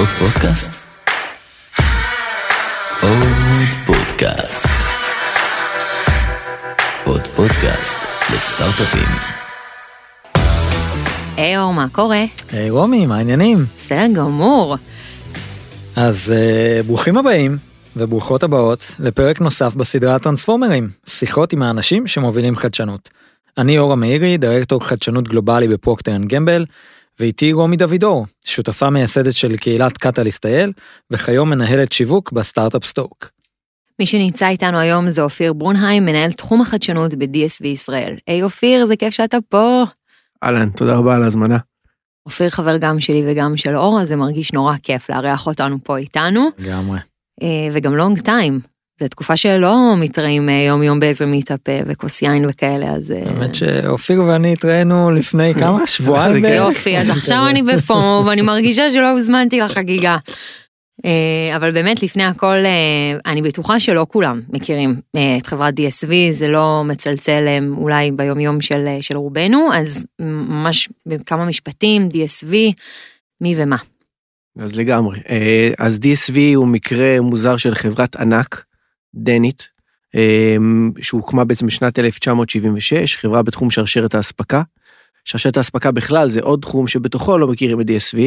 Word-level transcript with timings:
עוד 0.00 0.08
פודקאסט? 0.18 0.86
עוד 3.02 3.68
פודקאסט. 3.86 4.66
עוד 7.04 7.20
פודקאסט 7.20 7.96
לסטארט-אפים. 8.34 9.08
היי 11.36 11.58
אור, 11.58 11.72
מה 11.72 11.86
קורה? 11.92 12.24
היי 12.52 12.70
רומי, 12.70 13.06
מה 13.06 13.16
העניינים? 13.16 13.58
בסדר 13.76 14.06
גמור. 14.14 14.76
אז 15.96 16.34
uh, 16.36 16.86
ברוכים 16.86 17.16
הבאים 17.16 17.56
וברוכות 17.96 18.42
הבאות 18.42 18.94
לפרק 18.98 19.40
נוסף 19.40 19.74
בסדרה 19.74 20.14
הטרנספורמרים, 20.14 20.88
שיחות 21.06 21.52
עם 21.52 21.62
האנשים 21.62 22.06
שמובילים 22.06 22.56
חדשנות. 22.56 23.10
אני 23.58 23.78
אור 23.78 23.96
המאירי, 23.96 24.38
דירקטור 24.38 24.84
חדשנות 24.84 25.28
גלובלי 25.28 25.68
בפרוקטר 25.68 26.16
אנד 26.16 26.28
גמבל, 26.28 26.64
ואיתי 27.20 27.52
רומי 27.52 27.76
דוידור, 27.76 28.26
שותפה 28.44 28.90
מייסדת 28.90 29.34
של 29.34 29.56
קהילת 29.56 29.98
Catalyst 29.98 30.46
IL, 30.46 30.72
וכיום 31.10 31.50
מנהלת 31.50 31.92
שיווק 31.92 32.32
בסטארט-אפ 32.32 32.84
Stoke. 32.84 33.30
מי 33.98 34.06
שנמצא 34.06 34.48
איתנו 34.48 34.78
היום 34.78 35.10
זה 35.10 35.22
אופיר 35.22 35.52
ברונהיים, 35.52 36.06
מנהל 36.06 36.32
תחום 36.32 36.60
החדשנות 36.60 37.14
ב-DSV 37.14 37.66
ישראל. 37.66 38.16
היי 38.26 38.42
אופיר, 38.42 38.86
זה 38.86 38.96
כיף 38.96 39.14
שאתה 39.14 39.38
פה. 39.48 39.84
אהלן, 40.44 40.68
תודה 40.70 40.96
רבה 40.96 41.14
על 41.14 41.22
ההזמנה. 41.22 41.58
אופיר 42.26 42.50
חבר 42.50 42.76
גם 42.76 43.00
שלי 43.00 43.22
וגם 43.26 43.56
של 43.56 43.76
אור, 43.76 44.00
אז 44.00 44.08
זה 44.08 44.16
מרגיש 44.16 44.52
נורא 44.52 44.74
כיף 44.82 45.10
לארח 45.10 45.46
אותנו 45.46 45.78
פה 45.84 45.96
איתנו, 45.96 46.48
לגמרי. 46.58 46.98
אה, 47.42 47.68
וגם 47.72 47.96
long 47.96 48.20
time. 48.20 48.60
זו 49.00 49.08
תקופה 49.08 49.36
שלא 49.36 49.96
מתראים 49.96 50.48
אה, 50.48 50.54
יום 50.54 50.82
יום 50.82 51.00
באיזה 51.00 51.26
מיטאפ 51.26 51.68
אה, 51.68 51.80
וכוס 51.86 52.22
יין 52.22 52.46
וכאלה, 52.48 52.86
אז... 52.90 53.10
אה, 53.10 53.22
האמת 53.26 53.54
שאופיר 53.54 54.22
ואני 54.22 54.52
התראינו 54.52 55.10
לפני 55.10 55.54
כמה? 55.54 55.86
שבועיים? 55.96 56.42
בערך? 56.42 56.56
יופי, 56.56 56.98
אז 56.98 57.10
עכשיו 57.10 57.46
אני 57.50 57.62
בפומו 57.62 58.24
ואני 58.26 58.42
מרגישה 58.42 58.90
שלא 58.90 59.10
הוזמנתי 59.10 59.60
לחגיגה. 59.60 60.16
אבל 61.56 61.70
באמת 61.70 62.02
לפני 62.02 62.24
הכל 62.24 62.56
אני 63.26 63.42
בטוחה 63.42 63.80
שלא 63.80 64.06
כולם 64.08 64.40
מכירים 64.48 64.94
את 65.38 65.46
חברת 65.46 65.74
DSV 65.74 66.12
זה 66.30 66.48
לא 66.48 66.82
מצלצל 66.84 67.58
אולי 67.76 68.10
ביום 68.10 68.40
יום 68.40 68.60
של, 68.60 68.86
של 69.00 69.16
רובנו 69.16 69.68
אז 69.74 70.04
ממש 70.20 70.88
בכמה 71.06 71.44
משפטים 71.44 72.08
DSV 72.12 72.54
מי 73.40 73.54
ומה. 73.58 73.76
אז 74.58 74.76
לגמרי. 74.76 75.20
אז 75.78 75.98
DSV 76.02 76.36
הוא 76.54 76.68
מקרה 76.68 77.20
מוזר 77.20 77.56
של 77.56 77.74
חברת 77.74 78.16
ענק, 78.16 78.64
דנית, 79.14 79.68
אה, 80.14 80.56
שהוקמה 81.00 81.44
בעצם 81.44 81.66
בשנת 81.66 81.98
1976, 81.98 83.16
חברה 83.16 83.42
בתחום 83.42 83.70
שרשרת 83.70 84.14
האספקה. 84.14 84.62
שרשרת 85.24 85.56
האספקה 85.56 85.90
בכלל 85.90 86.30
זה 86.30 86.40
עוד 86.40 86.60
תחום 86.60 86.86
שבתוכו 86.86 87.38
לא 87.38 87.48
מכירים 87.48 87.80
את 87.80 87.86
DSV, 87.86 88.18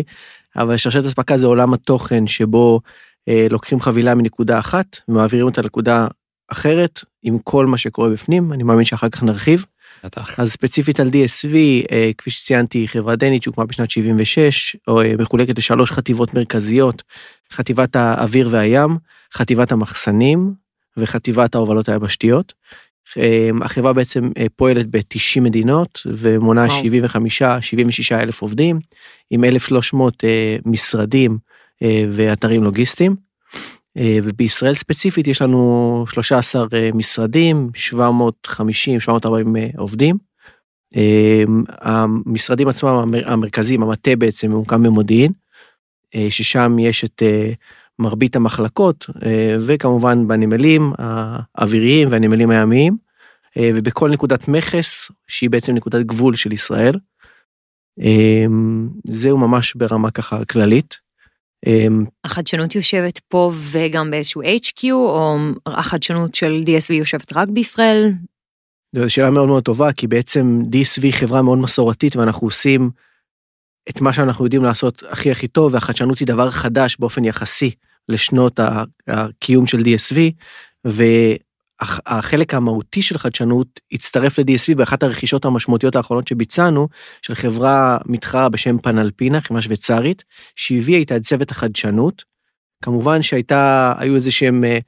אבל 0.55 0.77
שרשרת 0.77 1.05
אספקה 1.05 1.37
זה 1.37 1.47
עולם 1.47 1.73
התוכן 1.73 2.27
שבו 2.27 2.79
אה, 3.27 3.47
לוקחים 3.49 3.79
חבילה 3.79 4.15
מנקודה 4.15 4.59
אחת 4.59 4.97
ומעבירים 5.07 5.45
אותה 5.45 5.61
לנקודה 5.61 6.07
אחרת 6.51 7.03
עם 7.23 7.39
כל 7.39 7.65
מה 7.65 7.77
שקורה 7.77 8.09
בפנים, 8.09 8.53
אני 8.53 8.63
מאמין 8.63 8.85
שאחר 8.85 9.09
כך 9.09 9.23
נרחיב. 9.23 9.65
בטח. 10.03 10.39
אז 10.39 10.51
ספציפית 10.51 10.99
על 10.99 11.07
DSV, 11.07 11.55
אה, 11.91 12.11
כפי 12.17 12.29
שציינתי, 12.29 12.87
חברה 12.87 13.15
דנית 13.15 13.43
שהוקמה 13.43 13.65
בשנת 13.65 13.91
76, 13.91 14.75
או, 14.87 15.01
אה, 15.01 15.13
מחולקת 15.19 15.57
לשלוש 15.57 15.91
חטיבות 15.91 16.33
מרכזיות, 16.33 17.03
חטיבת 17.53 17.95
האוויר 17.95 18.47
והים, 18.51 18.97
חטיבת 19.33 19.71
המחסנים 19.71 20.53
וחטיבת 20.97 21.55
ההובלות 21.55 21.89
היבשתיות. 21.89 22.53
אה, 23.17 23.49
החברה 23.61 23.93
בעצם 23.93 24.29
אה, 24.37 24.45
פועלת 24.55 24.87
ב-90 24.89 25.41
מדינות 25.41 25.99
ומונה 26.05 26.65
וואו. 26.65 26.81
75-76 28.11 28.15
אלף 28.15 28.41
עובדים, 28.41 28.79
עם 29.29 29.43
1,300 29.43 30.23
אה, 30.23 30.57
משרדים 30.65 31.37
אה, 31.83 32.05
ואתרים 32.11 32.63
לוגיסטיים. 32.63 33.15
ובישראל 34.23 34.73
ספציפית 34.73 35.27
יש 35.27 35.41
לנו 35.41 36.05
13 36.09 36.65
אה, 36.73 36.89
משרדים, 36.93 37.69
750-740 38.47 38.47
אה, 39.57 39.67
עובדים. 39.77 40.17
אה, 40.95 41.43
המשרדים 41.81 42.67
עצמם, 42.67 42.89
המר- 42.89 43.31
המרכזיים, 43.31 43.83
המטה 43.83 44.15
בעצם 44.15 44.51
ממוקם 44.51 44.83
במודיעין, 44.83 45.31
ששם 46.29 46.79
יש 46.79 47.03
את 47.03 47.21
מרבית 47.99 48.35
המחלקות, 48.35 49.05
אה, 49.25 49.55
וכמובן 49.67 50.27
בנמלים 50.27 50.93
האוויריים 50.97 52.07
והנמלים 52.11 52.49
הימיים, 52.49 52.97
אה, 53.57 53.69
ובכל 53.75 54.09
נקודת 54.09 54.47
מכס, 54.47 55.11
שהיא 55.27 55.49
בעצם 55.49 55.73
נקודת 55.73 56.05
גבול 56.05 56.35
של 56.35 56.51
ישראל. 56.51 56.95
אה, 58.01 58.45
זהו 59.07 59.37
ממש 59.37 59.75
ברמה 59.75 60.11
ככה 60.11 60.45
כללית. 60.45 61.03
החדשנות 62.23 62.75
יושבת 62.75 63.19
פה 63.27 63.51
וגם 63.71 64.11
באיזשהו 64.11 64.41
HQ 64.41 64.83
או 64.91 65.37
החדשנות 65.65 66.35
של 66.35 66.61
DSV 66.65 66.93
יושבת 66.93 67.33
רק 67.33 67.49
בישראל? 67.49 68.11
זו 68.95 69.09
שאלה 69.09 69.29
מאוד 69.29 69.47
מאוד 69.47 69.63
טובה, 69.63 69.91
כי 69.91 70.07
בעצם 70.07 70.61
DSV 70.71 71.11
חברה 71.11 71.41
מאוד 71.41 71.57
מסורתית 71.57 72.15
ואנחנו 72.15 72.47
עושים 72.47 72.89
את 73.89 74.01
מה 74.01 74.13
שאנחנו 74.13 74.45
יודעים 74.45 74.63
לעשות 74.63 75.03
הכי 75.09 75.31
הכי 75.31 75.47
טוב, 75.47 75.73
והחדשנות 75.73 76.19
היא 76.19 76.27
דבר 76.27 76.49
חדש 76.49 76.97
באופן 76.99 77.25
יחסי 77.25 77.71
לשנות 78.09 78.59
הקיום 79.07 79.65
של 79.65 79.79
DSV, 79.79 80.17
והחלק 80.85 82.53
המהותי 82.53 83.01
של 83.01 83.17
חדשנות 83.17 83.79
הצטרף 83.91 84.39
ל-DSV 84.39 84.75
באחת 84.75 85.03
הרכישות 85.03 85.45
המשמעותיות 85.45 85.95
האחרונות 85.95 86.27
שביצענו, 86.27 86.87
של 87.21 87.35
חברה 87.35 87.97
מתחרה 88.05 88.49
בשם 88.49 88.77
פנלפינה, 88.77 89.41
חברה 89.41 89.61
שוויצרית, 89.61 90.23
שהביאה 90.55 90.99
איתה 90.99 91.15
את 91.15 91.21
צוות 91.21 91.51
החדשנות. 91.51 92.23
כמובן 92.83 93.21
שהייתה, 93.21 93.93
היו 93.97 94.15
איזה 94.15 94.31
שהם, 94.31 94.63
אה, 94.63 94.79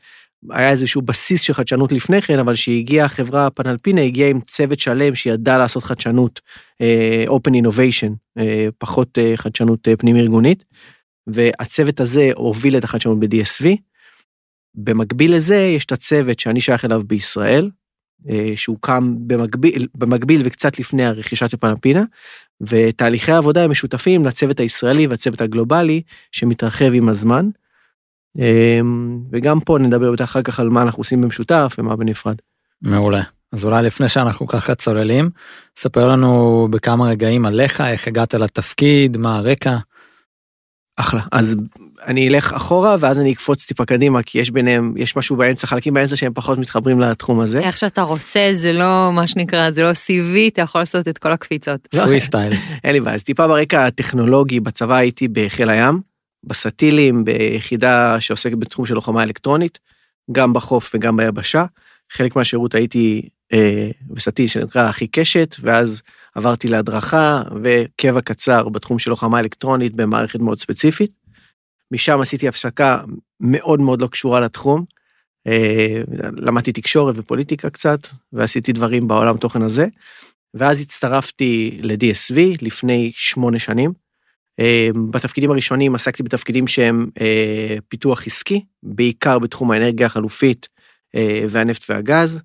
היה 0.50 0.72
איזשהו 0.72 1.02
בסיס 1.02 1.42
של 1.42 1.54
חדשנות 1.54 1.92
לפני 1.92 2.22
כן, 2.22 2.40
אבל 2.40 2.54
כשהגיעה 2.54 3.06
החברה 3.06 3.50
פנלפינה, 3.50 4.02
הגיעה 4.02 4.30
עם 4.30 4.42
צוות 4.42 4.80
שלם 4.80 5.16
שידע 5.16 5.58
לעשות 5.58 5.84
חדשנות, 5.84 6.42
אה, 6.82 7.26
Open 7.28 7.52
Innovation, 7.52 8.12
אה, 8.38 8.68
פחות 8.78 9.18
אה, 9.18 9.34
חדשנות 9.36 9.88
אה, 9.88 9.96
פנים-ארגונית, 9.96 10.66
והצוות 11.28 12.00
הזה 12.00 12.30
הוביל 12.36 12.78
את 12.78 12.84
החדשנות 12.84 13.20
ב-DSV. 13.20 13.68
במקביל 14.76 15.36
לזה, 15.36 15.56
יש 15.56 15.86
את 15.86 15.92
הצוות 15.92 16.40
שאני 16.40 16.62
שייך 16.62 16.86
אליו 16.86 17.02
בישראל, 17.08 17.70
שהוקם 18.56 19.16
במקביל, 19.28 19.88
במקביל 19.96 20.42
וקצת 20.44 20.80
לפני 20.80 21.06
הרכישה 21.06 21.50
של 21.50 21.58
פנלפינה, 21.58 22.04
ותהליכי 22.62 23.32
העבודה 23.32 23.64
הם 23.64 23.72
משותפים 23.72 24.26
לצוות 24.26 24.60
הישראלי 24.60 25.08
והצוות 25.08 25.42
הגלובלי, 25.42 26.02
שמתרחב 26.32 26.94
עם 26.94 27.10
הזמן. 27.10 27.50
אמ, 28.40 29.20
וגם 29.32 29.60
פה 29.60 29.78
נדבר 29.80 30.14
אחר 30.24 30.42
כך 30.42 30.60
על 30.60 30.70
מה 30.70 30.82
אנחנו 30.82 31.00
עושים 31.00 31.22
במשותף 31.22 31.76
ומה 31.78 31.96
בנפרד. 31.96 32.36
מעולה. 32.82 33.22
אז 33.52 33.66
אולי 33.66 33.84
לפני 33.84 34.10
שאנחנו 34.10 34.48
ככה 34.48 34.76
צוללים, 34.76 35.30
ספר 35.76 36.08
לנו 36.08 36.68
בכמה 36.72 37.06
רגעים 37.06 37.46
עליך, 37.46 37.82
איך 37.82 38.08
הגעת 38.08 38.34
לתפקיד, 38.34 39.18
מה 39.18 39.38
הרקע. 39.38 39.78
אחלה. 40.98 41.22
אז 41.32 41.56
אני 42.08 42.28
אלך 42.28 42.54
אחורה 42.54 42.96
ואז 43.00 43.20
אני 43.20 43.34
אקפוץ 43.34 43.66
טיפה 43.66 43.86
קדימה, 43.86 44.24
כי 44.24 44.40
יש 44.40 44.52
ביניהם, 44.52 44.94
יש 44.98 45.16
משהו 45.16 45.36
באמצע, 45.36 45.68
חלקים 45.68 45.94
באמצע 45.94 46.16
שהם 46.16 46.34
פחות 46.34 46.58
מתחברים 46.58 47.00
לתחום 47.00 47.40
הזה. 47.40 47.60
איך 47.60 47.78
שאתה 47.78 48.02
רוצה 48.02 48.50
זה 48.52 48.74
לא 48.74 49.12
מה 49.14 49.28
שנקרא 49.28 49.72
זה 49.72 49.84
לא 49.84 49.92
CV 49.92 50.52
אתה 50.54 50.62
יכול 50.62 50.82
לעשות 50.82 51.08
את 51.08 51.18
כל 51.18 51.32
הקפיצות. 51.32 51.88
פרי 51.88 52.20
סטייל. 52.20 52.54
אין 52.84 52.94
לי 52.94 53.00
בעיה, 53.00 53.16
אז 53.16 53.24
טיפה 53.24 53.48
ברקע 53.48 53.86
הטכנולוגי, 53.86 54.60
בצבא 54.60 54.96
הייתי 54.96 55.28
בחיל 55.28 55.70
הים, 55.70 56.02
בסטילים, 56.46 57.26
ביחידה 57.26 58.20
שעוסקת 58.20 58.58
בתחום 58.58 58.86
של 58.86 58.96
לוחמה 58.96 59.24
אלקטרונית, 59.24 59.80
גם 60.32 60.54
בחוף 60.54 60.92
וגם 60.96 61.18
ביבשה. 61.18 61.66
חלק 62.12 62.36
מהשירות 62.36 62.76
הייתי 62.76 63.30
אה, 63.54 63.90
בסטיל 64.08 64.48
שנקרא 64.48 64.90
אחי 64.90 65.08
קשת, 65.08 65.56
ואז 65.62 66.02
עברתי 66.36 66.68
להדרכה 66.68 67.42
וקבע 67.64 68.22
קצר 68.22 68.70
בתחום 68.70 69.00
של 69.00 69.10
לוחמה 69.10 69.40
אלקטרונית 69.40 69.96
במערכת 69.96 70.40
מאוד 70.40 70.60
ספציפית. 70.60 71.12
משם 71.92 72.22
עשיתי 72.22 72.48
הפסקה 72.48 73.02
מאוד 73.40 73.80
מאוד 73.80 74.02
לא 74.02 74.08
קשורה 74.08 74.40
לתחום. 74.40 74.84
אה, 75.48 76.02
למדתי 76.38 76.72
תקשורת 76.72 77.16
ופוליטיקה 77.18 77.70
קצת, 77.70 78.08
ועשיתי 78.34 78.72
דברים 78.72 79.08
בעולם 79.08 79.38
תוכן 79.38 79.62
הזה. 79.62 79.88
ואז 80.54 80.82
הצטרפתי 80.82 81.80
ל-DSV 81.82 82.38
לפני 82.62 83.12
שמונה 83.16 83.60
שנים. 83.60 84.05
אה, 84.60 84.90
בתפקידים 85.12 85.52
הראשונים 85.52 85.96
עסקתי 85.96 86.24
בתפקידים 86.24 86.68
שהם 86.68 87.10
אה, 87.22 87.78
פיתוח 87.88 88.28
עסקי, 88.28 88.66
בעיקר 88.84 89.40
בתחום 89.40 89.72
האנרגיה 89.72 90.06
החלופית 90.06 90.68
אה, 91.16 91.46
והנפט 91.50 91.90
והגז. 91.90 92.42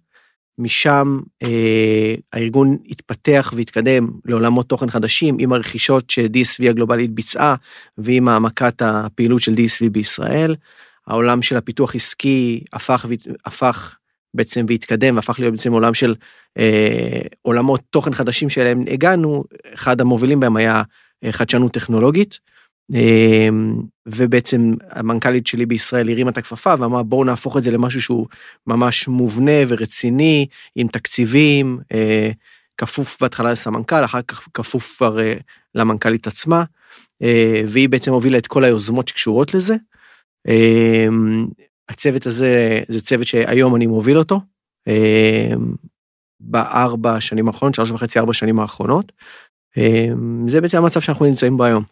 משם 0.61 1.21
אה, 1.43 2.15
הארגון 2.33 2.77
התפתח 2.89 3.53
והתקדם 3.57 4.11
לעולמות 4.25 4.69
תוכן 4.69 4.91
חדשים 4.91 5.37
עם 5.39 5.53
הרכישות 5.53 6.11
ש-DSV 6.11 6.71
הגלובלית 6.71 7.11
ביצעה 7.11 7.55
ועם 7.99 8.29
העמקת 8.29 8.83
הפעילות 8.83 9.43
של 9.43 9.53
DSV 9.53 9.91
בישראל. 9.93 10.57
העולם 11.07 11.43
של 11.43 11.57
הפיתוח 11.57 11.95
עסקי 11.95 12.65
הפך, 12.73 13.07
הפך 13.45 13.97
בעצם 14.35 14.67
והתקדם 14.69 15.17
והפך 15.17 15.41
להיות 15.41 15.53
בעצם 15.55 15.73
עולם 15.73 15.95
של 15.95 16.15
אה, 16.59 17.21
עולמות 17.43 17.81
תוכן 17.91 18.13
חדשים 18.13 18.49
שאליהם 18.49 18.85
הגענו, 18.91 19.45
אחד 19.75 20.01
המובילים 20.01 20.41
בהם 20.41 20.57
היה 20.57 20.83
חדשנות 21.31 21.73
טכנולוגית. 21.73 22.39
אמ, 22.95 23.75
ובעצם 24.07 24.75
המנכ"לית 24.91 25.47
שלי 25.47 25.67
בישראל 25.67 26.11
הרימה 26.11 26.31
את 26.31 26.39
הכפפה 26.39 26.75
ואמרה 26.79 27.03
בואו 27.03 27.25
נהפוך 27.25 27.57
את 27.57 27.63
זה 27.63 27.71
למשהו 27.71 28.03
שהוא 28.03 28.27
ממש 28.67 29.09
מובנה 29.09 29.53
ורציני, 29.69 30.47
עם 30.77 30.89
תקציבים, 30.89 31.79
אה, 31.93 32.31
כפוף 32.77 33.19
בהתחלה 33.21 33.53
לסמנכ"ל, 33.53 34.05
אחר 34.05 34.23
כך 34.23 34.49
כפוף 34.55 34.97
כבר 34.97 35.21
אה, 35.21 35.35
למנכ"לית 35.75 36.27
עצמה, 36.27 36.65
אה, 37.23 37.63
והיא 37.67 37.89
בעצם 37.89 38.13
הובילה 38.13 38.39
את 38.39 38.47
כל 38.47 38.65
היוזמות 38.65 39.09
שקשורות 39.09 39.55
לזה. 39.55 39.77
הצוות 41.89 42.27
הזה 42.27 42.81
זה 42.89 43.01
צוות 43.01 43.27
שהיום 43.27 43.77
אני 43.77 43.87
מוביל 43.87 44.19
אותו, 44.19 44.41
בארבע 46.41 47.21
שנים 47.21 47.49
האחרונות, 47.49 47.75
שלוש 47.75 47.91
וחצי, 47.91 48.19
ארבע 48.19 48.33
שנים 48.33 48.61
האחרונות. 48.61 49.13
זה 50.47 50.61
בעצם 50.61 50.79
המצב 50.79 51.01
שאנחנו 51.01 51.27
נמצאים 51.27 51.57
בו 51.57 51.65
היום. 51.65 51.85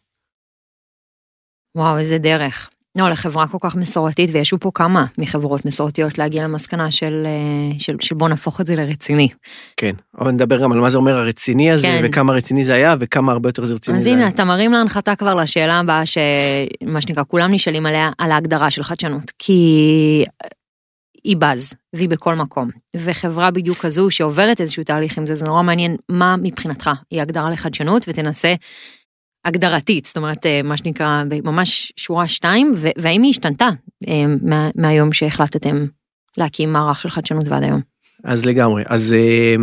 וואו, 1.76 1.98
איזה 1.98 2.18
דרך. 2.18 2.70
לא, 2.98 3.08
לחברה 3.08 3.46
כל 3.46 3.58
כך 3.60 3.76
מסורתית, 3.76 4.30
ויש 4.32 4.54
פה 4.60 4.70
כמה 4.74 5.04
מחברות 5.18 5.64
מסורתיות 5.64 6.18
להגיע 6.18 6.44
למסקנה 6.44 6.90
של, 6.90 7.26
אה, 7.26 7.78
של, 7.78 7.96
של 8.00 8.14
בוא 8.14 8.28
נהפוך 8.28 8.60
את 8.60 8.66
זה 8.66 8.76
לרציני. 8.76 9.28
כן, 9.76 9.94
אבל 10.20 10.30
נדבר 10.30 10.62
גם 10.62 10.72
על 10.72 10.80
מה 10.80 10.90
זה 10.90 10.98
אומר 10.98 11.16
הרציני 11.16 11.70
הזה, 11.70 11.86
כן. 11.86 12.00
וכמה 12.04 12.32
רציני 12.32 12.64
זה 12.64 12.74
היה, 12.74 12.94
וכמה 12.98 13.32
הרבה 13.32 13.48
יותר 13.48 13.64
זה 13.64 13.74
רציני 13.74 14.00
זה 14.00 14.08
היה. 14.10 14.16
אז 14.16 14.22
הנה, 14.22 14.28
אתה 14.28 14.44
מרים 14.44 14.72
להנחתה 14.72 15.16
כבר 15.16 15.34
לשאלה 15.34 15.80
הבאה, 15.80 16.02
שמה 16.06 17.00
שנקרא, 17.00 17.22
כולם 17.28 17.52
נשאלים 17.52 17.86
עליה, 17.86 18.10
על 18.18 18.32
ההגדרה 18.32 18.70
של 18.70 18.82
חדשנות. 18.82 19.32
כי 19.38 20.24
היא 21.28 21.36
בז, 21.36 21.74
והיא 21.92 22.08
בכל 22.08 22.34
מקום. 22.34 22.70
וחברה 22.96 23.50
בדיוק 23.50 23.78
כזו 23.78 24.10
שעוברת 24.10 24.60
איזשהו 24.60 24.82
תהליך 24.82 25.18
עם 25.18 25.26
זה, 25.26 25.34
זה 25.34 25.46
נורא 25.46 25.62
מעניין 25.62 25.96
מה 26.08 26.36
מבחינתך 26.42 26.90
היא 27.10 27.22
הגדרה 27.22 27.50
לחדשנות, 27.50 28.04
ותנסה 28.08 28.54
הגדרתית, 29.44 30.06
זאת 30.06 30.16
אומרת, 30.16 30.46
אה, 30.46 30.60
מה 30.64 30.76
שנקרא, 30.76 31.22
ממש 31.44 31.92
שורה 31.96 32.28
שתיים, 32.28 32.72
והאם 32.98 33.22
היא 33.22 33.30
השתנתה 33.30 33.68
אה, 34.08 34.24
מה, 34.42 34.70
מהיום 34.74 35.12
שהחלטתם 35.12 35.86
להקים 36.38 36.72
מערך 36.72 37.00
של 37.00 37.10
חדשנות 37.10 37.48
ועד 37.48 37.62
היום? 37.62 37.80
אז 38.24 38.46
לגמרי. 38.46 38.82
אז 38.86 39.12
אה, 39.12 39.54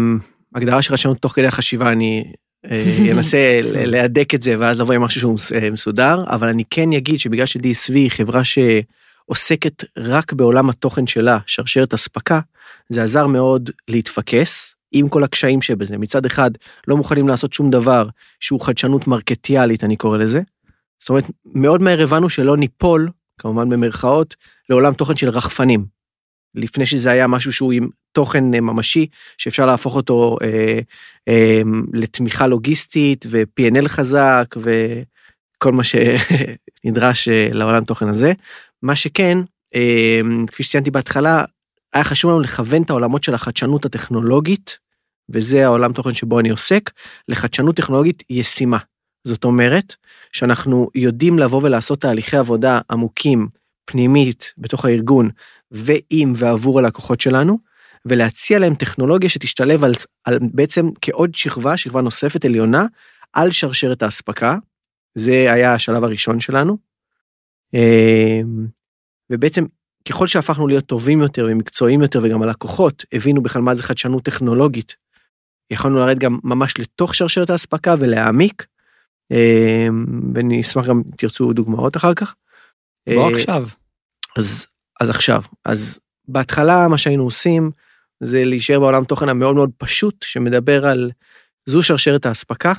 הגדרה 0.56 0.81
של 0.81 0.89
חדשנות 0.89 1.17
תוך 1.17 1.31
כדי 1.31 1.47
החשיבה, 1.47 1.91
אני 1.91 2.23
אנסה 3.12 3.59
להדק 3.63 4.33
את 4.33 4.44
זה 4.44 4.56
ואז 4.59 4.81
לבוא 4.81 4.94
עם 4.94 5.01
משהו 5.01 5.21
שהוא 5.21 5.35
מסודר, 5.71 6.23
אבל 6.27 6.47
אני 6.47 6.63
כן 6.69 6.91
אגיד 6.94 7.19
שבגלל 7.19 7.45
ש-DSV 7.45 7.94
היא 7.94 8.12
חברה 8.12 8.44
שעוסקת 9.25 9.83
רק 9.98 10.33
בעולם 10.33 10.69
התוכן 10.69 11.07
שלה, 11.07 11.38
שרשרת 11.45 11.94
אספקה, 11.94 12.39
זה 12.89 13.04
עזר 13.04 13.27
מאוד 13.27 13.69
להתפקס, 13.88 14.75
עם 14.92 15.10
כל 15.10 15.24
הקשיים 15.24 15.62
שבזה. 15.62 15.98
מצד 15.98 16.25
אחד, 16.25 16.51
לא 16.88 16.98
מוכנים 16.98 17.27
לעשות 17.27 17.54
שום 17.54 17.69
דבר 17.69 18.07
שהוא 18.39 18.62
חדשנות 18.62 19.07
מרקטיאלית, 19.07 19.83
אני 19.83 19.95
קורא 19.95 20.18
לזה. 20.18 20.42
זאת 21.00 21.10
אומרת, 21.10 21.24
מאוד 21.45 21.81
מהר 21.81 22.01
הבנו 22.01 22.30
שלא 22.30 22.57
ניפול, 22.57 23.10
כמובן 23.38 23.69
במרכאות, 23.69 24.36
לעולם 24.69 24.94
תוכן 24.94 25.16
של 25.16 25.30
רחפנים. 25.30 25.86
לפני 26.56 26.86
שזה 26.86 27.12
היה 27.12 27.27
משהו 27.27 27.54
שהוא 27.54 27.74
עם 27.74 27.89
תוכן 28.12 28.54
אה, 28.54 28.62
ממשי, 28.62 29.07
שאפשר 29.38 29.66
להפוך 29.66 29.95
אותו 29.95 30.38
אה, 30.42 30.80
אה, 31.27 31.62
לתמיכה 31.94 32.48
לוגיסטית 32.48 33.25
ו-P&L 33.30 33.88
חזק 33.88 34.56
וכל 34.57 35.72
מה 35.72 35.83
שנדרש 35.83 37.27
אה, 37.27 37.50
לעולם 37.51 37.83
תוכן 37.83 38.07
הזה. 38.07 38.33
מה 38.81 38.95
שכן, 38.95 39.38
אה, 39.75 40.22
כפי 40.48 40.63
שציינתי 40.63 40.92
בהתחלה, 40.92 41.44
היה 41.94 42.04
חשוב 42.04 42.31
לנו 42.31 42.39
לכוון 42.39 42.81
את 42.81 42.89
העולמות 42.89 43.24
של 43.24 43.33
החדשנות 43.33 43.86
הטכנולוגית 43.86 44.77
וזה 45.30 45.66
העולם 45.66 45.94
תוכן 45.94 46.13
שבו 46.13 46.39
אני 46.39 46.50
עוסק, 46.50 46.92
לחדשנות 47.27 47.75
טכנולוגית 47.75 48.24
ישימה. 48.30 48.77
זאת 49.27 49.44
אומרת, 49.44 49.95
שאנחנו 50.31 50.89
יודעים 50.95 51.39
לבוא 51.39 51.62
ולעשות 51.63 52.01
תהליכי 52.01 52.38
עבודה 52.38 52.80
עמוקים, 52.92 53.48
פנימית, 53.86 54.54
בתוך 54.57 54.86
הארגון, 54.86 55.30
ועם 55.72 56.33
ועבור 56.36 56.80
הלקוחות 56.80 57.22
שלנו, 57.22 57.60
ולהציע 58.06 58.60
להם 58.60 58.75
טכנולוגיה 58.75 59.30
שתשתלב 59.30 59.83
על, 59.83 59.92
על 60.24 60.39
בעצם 60.54 60.89
כעוד 61.01 61.36
שכבה, 61.36 61.77
שכבה 61.77 62.01
נוספת 62.01 62.45
עליונה, 62.45 62.86
על 63.33 63.51
שרשרת 63.51 64.04
האספקה. 64.04 64.57
זה 65.16 65.54
היה 65.54 65.74
השלב 65.74 66.04
הראשון 66.04 66.39
שלנו. 66.39 66.77
אמ, 67.73 68.67
ובעצם 69.29 69.65
ככל 70.09 70.27
שהפכנו 70.27 70.67
להיות 70.67 70.85
טובים 70.85 71.21
יותר 71.21 71.47
ומקצועיים 71.51 72.01
יותר 72.01 72.19
וגם 72.23 72.41
הלקוחות 72.41 73.06
הבינו 73.13 73.44
בכלל 73.44 73.62
מה 73.62 73.75
זה 73.75 73.83
חדשנות 73.83 74.23
טכנולוגית 74.23 74.95
יכולנו 75.71 76.00
לרדת 76.00 76.17
גם 76.17 76.39
ממש 76.44 76.79
לתוך 76.79 77.15
שרשרת 77.15 77.50
האספקה 77.50 77.95
ולהעמיק. 78.00 78.65
אמ, 79.31 80.06
ואני 80.33 80.62
אשמח 80.62 80.85
גם 80.85 81.01
תרצו 81.17 81.53
דוגמאות 81.53 81.97
אחר 81.97 82.13
כך. 82.13 82.35
בוא 83.09 83.31
אה, 83.31 83.35
עכשיו. 83.35 83.67
אז, 84.38 84.67
אז 85.01 85.09
עכשיו, 85.09 85.41
אז 85.65 86.00
בהתחלה 86.27 86.88
מה 86.88 86.97
שהיינו 86.97 87.23
עושים 87.23 87.71
זה 88.23 88.44
להישאר 88.44 88.79
בעולם 88.79 89.03
תוכן 89.03 89.29
המאוד 89.29 89.56
מאוד 89.56 89.71
פשוט 89.77 90.23
שמדבר 90.23 90.85
על 90.85 91.12
זו 91.65 91.83
שרשרת 91.83 92.25
האספקה. 92.25 92.73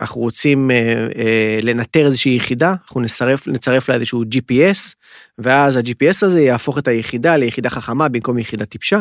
אנחנו 0.00 0.20
רוצים 0.20 0.70
אה, 0.70 0.76
אה, 1.16 1.58
לנטר 1.62 2.06
איזושהי 2.06 2.36
יחידה, 2.36 2.74
אנחנו 2.82 3.00
נצרף, 3.00 3.48
נצרף 3.48 3.88
לה 3.88 3.94
איזשהו 3.94 4.22
GPS, 4.22 4.94
ואז 5.38 5.76
ה-GPS 5.76 6.26
הזה 6.26 6.40
יהפוך 6.40 6.78
את 6.78 6.88
היחידה 6.88 7.36
ליחידה 7.36 7.70
חכמה 7.70 8.08
במקום 8.08 8.38
יחידה 8.38 8.64
טיפשה. 8.64 9.00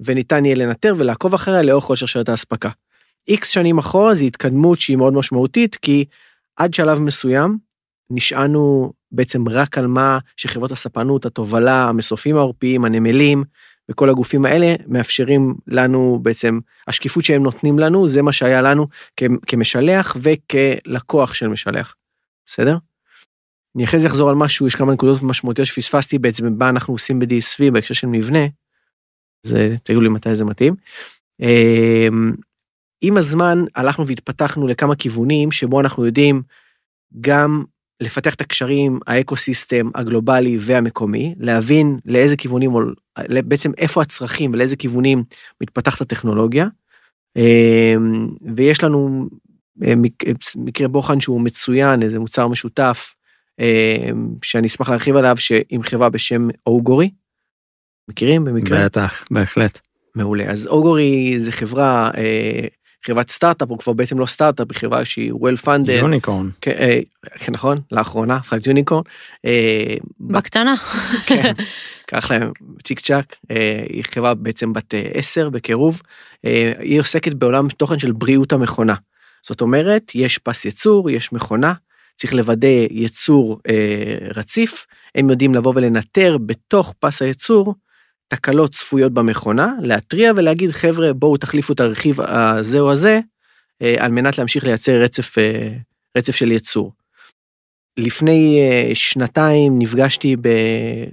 וניתן 0.00 0.44
יהיה 0.44 0.54
לנטר 0.54 0.94
ולעקוב 0.98 1.34
אחריה 1.34 1.62
לאורך 1.62 1.84
כל 1.84 1.96
שרשרת 1.96 2.28
האספקה. 2.28 2.68
איקס 3.28 3.48
שנים 3.48 3.78
אחורה 3.78 4.14
זו 4.14 4.24
התקדמות 4.24 4.80
שהיא 4.80 4.96
מאוד 4.96 5.14
משמעותית, 5.14 5.76
כי 5.76 6.04
עד 6.56 6.74
שלב 6.74 7.00
מסוים 7.00 7.58
נשענו 8.10 8.92
בעצם 9.12 9.48
רק 9.48 9.78
על 9.78 9.86
מה 9.86 10.18
שחברות 10.36 10.70
הספנות, 10.72 11.26
התובלה, 11.26 11.88
המסופים 11.88 12.36
העורפיים, 12.36 12.84
הנמלים, 12.84 13.44
וכל 13.90 14.10
הגופים 14.10 14.44
האלה 14.44 14.74
מאפשרים 14.86 15.54
לנו 15.66 16.18
בעצם, 16.22 16.58
השקיפות 16.88 17.24
שהם 17.24 17.42
נותנים 17.42 17.78
לנו, 17.78 18.08
זה 18.08 18.22
מה 18.22 18.32
שהיה 18.32 18.62
לנו 18.62 18.86
כמשלח 19.46 20.16
וכלקוח 20.22 21.34
של 21.34 21.48
משלח. 21.48 21.94
בסדר? 22.46 22.76
אני 23.76 23.84
אחרי 23.84 24.00
זה 24.00 24.08
אחזור 24.08 24.28
על 24.28 24.34
משהו, 24.34 24.66
יש 24.66 24.74
כמה 24.74 24.92
נקודות 24.92 25.22
משמעותיות 25.22 25.68
שפספסתי 25.68 26.18
בעצם, 26.18 26.58
מה 26.58 26.68
אנחנו 26.68 26.94
עושים 26.94 27.18
ב-DSV 27.18 27.70
בהקשר 27.72 27.94
של 27.94 28.06
מבנה. 28.06 28.46
זה, 29.42 29.76
תגידו 29.82 30.00
לי 30.00 30.08
מתי 30.08 30.34
זה 30.34 30.44
מתאים. 30.44 30.74
אמ, 31.40 32.32
עם 33.00 33.16
הזמן 33.16 33.64
הלכנו 33.74 34.06
והתפתחנו 34.06 34.66
לכמה 34.66 34.96
כיוונים 34.96 35.52
שבו 35.52 35.80
אנחנו 35.80 36.06
יודעים 36.06 36.42
גם 37.20 37.64
לפתח 38.00 38.34
את 38.34 38.40
הקשרים, 38.40 38.98
האקו-סיסטם 39.06 39.90
הגלובלי 39.94 40.56
והמקומי, 40.60 41.34
להבין 41.38 41.98
לאיזה 42.04 42.36
כיוונים, 42.36 42.70
בעצם 43.28 43.72
איפה 43.78 44.02
הצרכים 44.02 44.50
ולאיזה 44.52 44.76
כיוונים 44.76 45.24
מתפתחת 45.60 46.00
הטכנולוגיה. 46.00 46.66
אמ, 47.36 48.28
ויש 48.56 48.84
לנו 48.84 49.28
אה, 49.84 49.94
מקרה 50.56 50.88
בוחן 50.88 51.20
שהוא 51.20 51.40
מצוין, 51.40 52.02
איזה 52.02 52.18
מוצר 52.18 52.48
משותף, 52.48 53.14
אמ, 53.58 54.34
שאני 54.42 54.66
אשמח 54.66 54.88
להרחיב 54.88 55.16
עליו, 55.16 55.36
שעם 55.36 55.82
חברה 55.82 56.08
בשם 56.08 56.48
אוגורי. 56.66 57.10
מכירים 58.08 58.44
במקרה? 58.44 58.84
בטח, 58.84 59.24
בהחלט. 59.30 59.80
מעולה. 60.14 60.44
אז 60.44 60.66
אוגורי 60.66 61.34
זה 61.38 61.52
חברה, 61.52 62.10
אה, 62.16 62.66
חברת 63.06 63.30
סטארט-אפ, 63.30 63.70
או 63.70 63.78
כבר 63.78 63.92
בעצם 63.92 64.18
לא 64.18 64.26
סטארט-אפ, 64.26 64.66
היא 64.70 64.78
חברה 64.78 65.04
שהיא 65.04 65.32
well 65.32 65.66
funded. 65.66 65.90
יוניקורן. 65.90 66.50
כן, 66.60 66.70
אה, 66.70 67.00
כן, 67.38 67.52
נכון, 67.52 67.78
לאחרונה, 67.92 68.36
הפכת 68.36 68.66
יוניקורן. 68.66 69.02
אה, 69.44 69.96
בקטנה. 70.20 70.74
כן, 71.26 71.52
קח 72.10 72.30
להם 72.30 72.52
צ'יק 72.84 73.00
צ'אק, 73.00 73.36
היא 73.88 74.04
חברה 74.04 74.34
בעצם 74.34 74.72
בת 74.72 74.94
עשר 75.14 75.50
בקירוב, 75.50 76.02
היא 76.78 77.00
עוסקת 77.00 77.34
בעולם 77.34 77.68
תוכן 77.68 77.98
של 77.98 78.12
בריאות 78.12 78.52
המכונה. 78.52 78.94
זאת 79.42 79.60
אומרת, 79.60 80.12
יש 80.14 80.38
פס 80.38 80.64
ייצור, 80.64 81.10
יש 81.10 81.32
מכונה, 81.32 81.72
צריך 82.16 82.34
לוודא 82.34 82.68
ייצור 82.90 83.60
רציף, 84.34 84.86
הם 85.14 85.30
יודעים 85.30 85.54
לבוא 85.54 85.72
ולנטר 85.76 86.38
בתוך 86.38 86.94
פס 86.98 87.22
הייצור 87.22 87.74
תקלות 88.28 88.70
צפויות 88.70 89.12
במכונה, 89.12 89.72
להתריע 89.82 90.32
ולהגיד, 90.36 90.72
חבר'ה, 90.72 91.12
בואו 91.12 91.36
תחליפו 91.36 91.72
את 91.72 91.80
הרכיב 91.80 92.20
הזה 92.20 92.80
או 92.80 92.92
הזה, 92.92 93.20
אה, 93.82 93.94
על 93.98 94.12
מנת 94.12 94.38
להמשיך 94.38 94.64
לייצר 94.64 94.92
רצף, 94.92 95.38
אה, 95.38 95.68
רצף 96.18 96.34
של 96.34 96.52
ייצור. 96.52 96.92
לפני 97.96 98.60
אה, 98.60 98.94
שנתיים 98.94 99.78
נפגשתי 99.78 100.36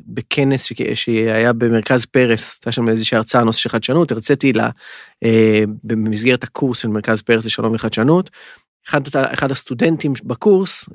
בכנס 0.08 0.72
שהיה 0.94 1.54
במרכז 1.54 2.06
פרס, 2.06 2.54
הייתה 2.54 2.72
שם 2.72 2.90
איזושהי 2.90 3.18
הרצאה 3.18 3.44
נושא 3.44 3.60
של 3.60 3.70
חדשנות, 3.70 4.12
הרציתי 4.12 4.54
לה 4.54 4.70
במסגרת 5.84 6.44
הקורס 6.44 6.82
של 6.82 6.88
מרכז 6.88 7.22
פרס 7.22 7.46
לשלום 7.46 7.76
וחדשנות. 7.76 8.30
אחד, 8.88 9.02
אחד 9.16 9.52
הסטודנטים 9.52 10.14
בקורס, 10.24 10.86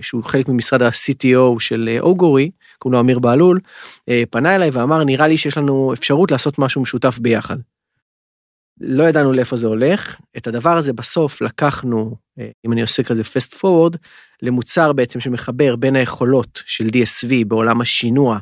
שהוא 0.00 0.24
חלק 0.24 0.48
ממשרד 0.48 0.82
ה-CTO 0.82 1.58
של 1.58 1.96
אוגורי, 2.00 2.50
קוראים 2.82 2.94
לו 2.94 3.00
אמיר 3.00 3.18
בהלול, 3.18 3.60
אה, 4.08 4.22
פנה 4.30 4.56
אליי 4.56 4.70
ואמר, 4.70 5.04
נראה 5.04 5.28
לי 5.28 5.38
שיש 5.38 5.58
לנו 5.58 5.92
אפשרות 5.92 6.30
לעשות 6.30 6.58
משהו 6.58 6.82
משותף 6.82 7.18
ביחד. 7.18 7.56
לא 8.80 9.02
ידענו 9.02 9.32
לאיפה 9.32 9.56
זה 9.56 9.66
הולך. 9.66 10.20
את 10.36 10.46
הדבר 10.46 10.76
הזה 10.76 10.92
בסוף 10.92 11.42
לקחנו, 11.42 12.16
אה, 12.38 12.48
אם 12.66 12.72
אני 12.72 12.82
עושה 12.82 13.02
כזה 13.02 13.22
fast 13.22 13.54
forward, 13.54 13.96
למוצר 14.42 14.92
בעצם 14.92 15.20
שמחבר 15.20 15.76
בין 15.76 15.96
היכולות 15.96 16.62
של 16.66 16.86
DSV 16.86 17.44
בעולם 17.46 17.80
השינוע 17.80 18.38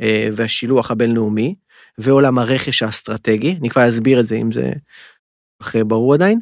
אה, 0.00 0.28
והשילוח 0.32 0.90
הבינלאומי, 0.90 1.54
ועולם 1.98 2.38
הרכש 2.38 2.82
האסטרטגי, 2.82 3.56
אני 3.60 3.70
כבר 3.70 3.88
אסביר 3.88 4.20
את 4.20 4.26
זה 4.26 4.36
אם 4.36 4.52
זה 4.52 4.70
אחרי 5.62 5.84
ברור 5.84 6.14
עדיין, 6.14 6.40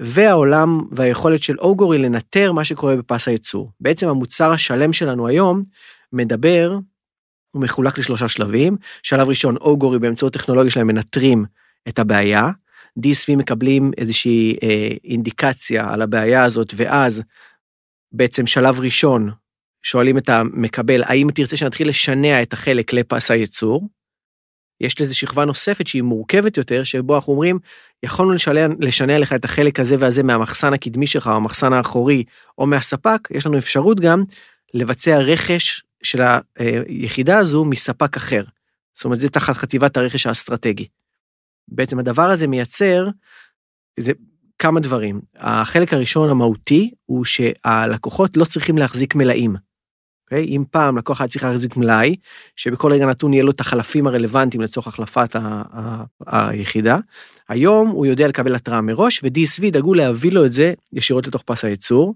והעולם 0.00 0.80
והיכולת 0.92 1.42
של 1.42 1.58
אוגורי 1.58 1.98
לנטר 1.98 2.52
מה 2.52 2.64
שקורה 2.64 2.96
בפס 2.96 3.28
הייצור. 3.28 3.70
בעצם 3.80 4.08
המוצר 4.08 4.52
השלם 4.52 4.92
שלנו 4.92 5.28
היום 5.28 5.62
מדבר, 6.12 6.78
הוא 7.50 7.62
מחולק 7.62 7.98
לשלושה 7.98 8.28
שלבים. 8.28 8.76
שלב 9.02 9.28
ראשון, 9.28 9.56
אוגורי 9.56 9.98
באמצעות 9.98 10.32
טכנולוגיה 10.32 10.70
שלהם 10.70 10.86
מנטרים 10.86 11.44
את 11.88 11.98
הבעיה. 11.98 12.50
DSV 12.98 13.36
מקבלים 13.36 13.90
איזושהי 13.98 14.56
אה, 14.62 14.88
אינדיקציה 15.04 15.92
על 15.92 16.02
הבעיה 16.02 16.44
הזאת, 16.44 16.72
ואז 16.76 17.22
בעצם 18.12 18.46
שלב 18.46 18.80
ראשון, 18.80 19.30
שואלים 19.82 20.18
את 20.18 20.28
המקבל, 20.28 21.02
האם 21.04 21.28
תרצה 21.34 21.56
שנתחיל 21.56 21.88
לשנע 21.88 22.42
את 22.42 22.52
החלק 22.52 22.92
לפס 22.92 23.30
הייצור? 23.30 23.88
יש 24.80 25.00
לזה 25.00 25.14
שכבה 25.14 25.44
נוספת 25.44 25.86
שהיא 25.86 26.02
מורכבת 26.02 26.56
יותר, 26.56 26.82
שבו 26.82 27.14
אנחנו 27.16 27.32
אומרים, 27.32 27.58
יכולנו 28.02 28.32
לשנע, 28.32 28.66
לשנע 28.80 29.18
לך 29.18 29.32
את 29.32 29.44
החלק 29.44 29.80
הזה 29.80 29.96
והזה 29.98 30.22
מהמחסן 30.22 30.72
הקדמי 30.72 31.06
שלך, 31.06 31.26
או 31.26 31.32
המחסן 31.32 31.72
האחורי, 31.72 32.24
או 32.58 32.66
מהספק, 32.66 33.28
יש 33.30 33.46
לנו 33.46 33.58
אפשרות 33.58 34.00
גם 34.00 34.22
לבצע 34.74 35.18
רכש 35.18 35.82
של 36.10 36.22
היחידה 36.56 37.38
הזו 37.38 37.64
מספק 37.64 38.16
אחר. 38.16 38.44
זאת 38.94 39.04
אומרת, 39.04 39.18
זה 39.18 39.28
תחת 39.28 39.56
חטיבת 39.56 39.96
הרכש 39.96 40.26
האסטרטגי. 40.26 40.86
בעצם 41.68 41.98
הדבר 41.98 42.22
הזה 42.22 42.46
מייצר 42.46 43.08
זה 44.00 44.12
כמה 44.58 44.80
דברים. 44.80 45.20
החלק 45.36 45.92
הראשון 45.92 46.30
המהותי 46.30 46.90
הוא 47.06 47.24
שהלקוחות 47.24 48.36
לא 48.36 48.44
צריכים 48.44 48.78
להחזיק 48.78 49.14
מלאים. 49.14 49.56
Okay? 49.56 49.66
אוקיי? 50.26 50.44
אם 50.44 50.64
פעם 50.70 50.98
לקוח 50.98 51.20
היה 51.20 51.28
צריך 51.28 51.44
להחזיק 51.44 51.76
מלאי, 51.76 52.16
שבכל 52.56 52.92
רגע 52.92 53.06
נתון 53.06 53.32
יהיה 53.32 53.44
לו 53.44 53.50
את 53.50 53.60
החלפים 53.60 54.06
הרלוונטיים 54.06 54.60
לצורך 54.60 54.86
החלפת 54.86 55.36
ה- 55.36 55.62
ה- 55.72 56.04
היחידה, 56.26 56.98
היום 57.48 57.88
הוא 57.88 58.06
יודע 58.06 58.28
לקבל 58.28 58.54
התראה 58.54 58.80
מראש, 58.80 59.24
ו-DSV 59.24 59.70
דאגו 59.70 59.94
להביא 59.94 60.32
לו 60.32 60.46
את 60.46 60.52
זה 60.52 60.74
ישירות 60.92 61.26
לתוך 61.26 61.42
פס 61.42 61.64
הייצור. 61.64 62.14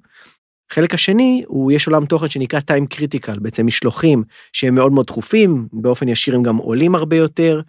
החלק 0.70 0.94
השני 0.94 1.44
הוא, 1.46 1.72
יש 1.72 1.86
עולם 1.86 2.06
תוכן 2.06 2.28
שנקרא 2.28 2.60
time 2.60 2.94
critical, 2.94 3.40
בעצם 3.40 3.66
משלוחים 3.66 4.24
שהם 4.52 4.74
מאוד 4.74 4.92
מאוד 4.92 5.06
דחופים, 5.06 5.68
באופן 5.72 6.08
ישיר 6.08 6.36
הם 6.36 6.42
גם 6.42 6.56
עולים 6.56 6.94
הרבה 6.94 7.16
יותר, 7.16 7.60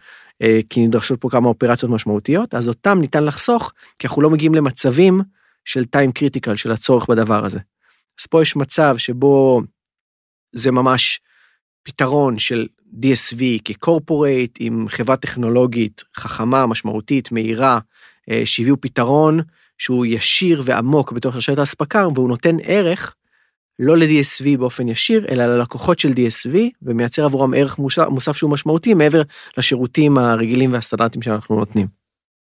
אה, 0.41 0.59
כי 0.69 0.87
נדרשות 0.87 1.21
פה 1.21 1.29
כמה 1.29 1.47
אופרציות 1.47 1.91
משמעותיות, 1.91 2.55
אז 2.55 2.67
אותם 2.67 2.97
ניתן 3.01 3.23
לחסוך, 3.23 3.71
כי 3.99 4.07
אנחנו 4.07 4.21
לא 4.21 4.29
מגיעים 4.29 4.55
למצבים 4.55 5.21
של 5.65 5.81
time 5.95 6.09
critical, 6.19 6.55
של 6.55 6.71
הצורך 6.71 7.07
בדבר 7.09 7.45
הזה. 7.45 7.59
אז 8.21 8.25
פה 8.25 8.41
יש 8.41 8.55
מצב 8.55 8.97
שבו 8.97 9.61
זה 10.55 10.71
ממש 10.71 11.19
פתרון 11.83 12.39
של 12.39 12.67
DSV 12.93 13.41
כקורפורייט 13.65 14.57
עם 14.59 14.85
חברה 14.87 15.17
טכנולוגית 15.17 16.03
חכמה, 16.15 16.65
משמעותית, 16.65 17.31
מהירה, 17.31 17.79
אה, 18.29 18.41
שהביאו 18.45 18.81
פתרון 18.81 19.39
שהוא 19.81 20.05
ישיר 20.05 20.61
ועמוק 20.65 21.11
בתוך 21.11 21.33
שרשרת 21.33 21.57
האספקה, 21.57 22.07
והוא 22.15 22.29
נותן 22.29 22.55
ערך 22.63 23.15
לא 23.79 23.97
ל-DSV 23.97 24.57
באופן 24.57 24.87
ישיר, 24.87 25.25
אלא 25.31 25.45
ללקוחות 25.45 25.99
של 25.99 26.09
DSV, 26.09 26.55
ומייצר 26.81 27.25
עבורם 27.25 27.53
ערך 27.53 27.79
מוסף 28.09 28.35
שהוא 28.35 28.51
משמעותי 28.51 28.93
מעבר 28.93 29.21
לשירותים 29.57 30.17
הרגילים 30.17 30.73
והסטנדרטיים 30.73 31.21
שאנחנו 31.21 31.55
נותנים. 31.55 31.87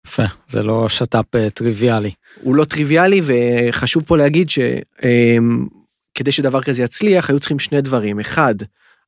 יפה, 0.07 0.23
זה 0.47 0.63
לא 0.63 0.89
שת"פ 0.89 1.35
אה, 1.35 1.49
טריוויאלי. 1.49 2.11
הוא 2.41 2.55
לא 2.55 2.63
טריוויאלי, 2.63 3.21
וחשוב 3.23 4.03
פה 4.03 4.17
להגיד 4.17 4.49
שכדי 4.49 6.31
שדבר 6.31 6.61
כזה 6.61 6.83
יצליח, 6.83 7.29
היו 7.29 7.39
צריכים 7.39 7.59
שני 7.59 7.81
דברים. 7.81 8.19
אחד, 8.19 8.55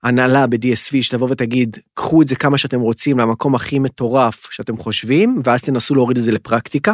הנהלה 0.03 0.47
ב-DSV 0.47 1.01
שתבוא 1.01 1.27
ותגיד, 1.31 1.77
קחו 1.93 2.21
את 2.21 2.27
זה 2.27 2.35
כמה 2.35 2.57
שאתם 2.57 2.79
רוצים 2.79 3.19
למקום 3.19 3.55
הכי 3.55 3.79
מטורף 3.79 4.47
שאתם 4.51 4.77
חושבים, 4.77 5.39
ואז 5.43 5.61
תנסו 5.61 5.95
להוריד 5.95 6.17
את 6.17 6.23
זה 6.23 6.31
לפרקטיקה. 6.31 6.93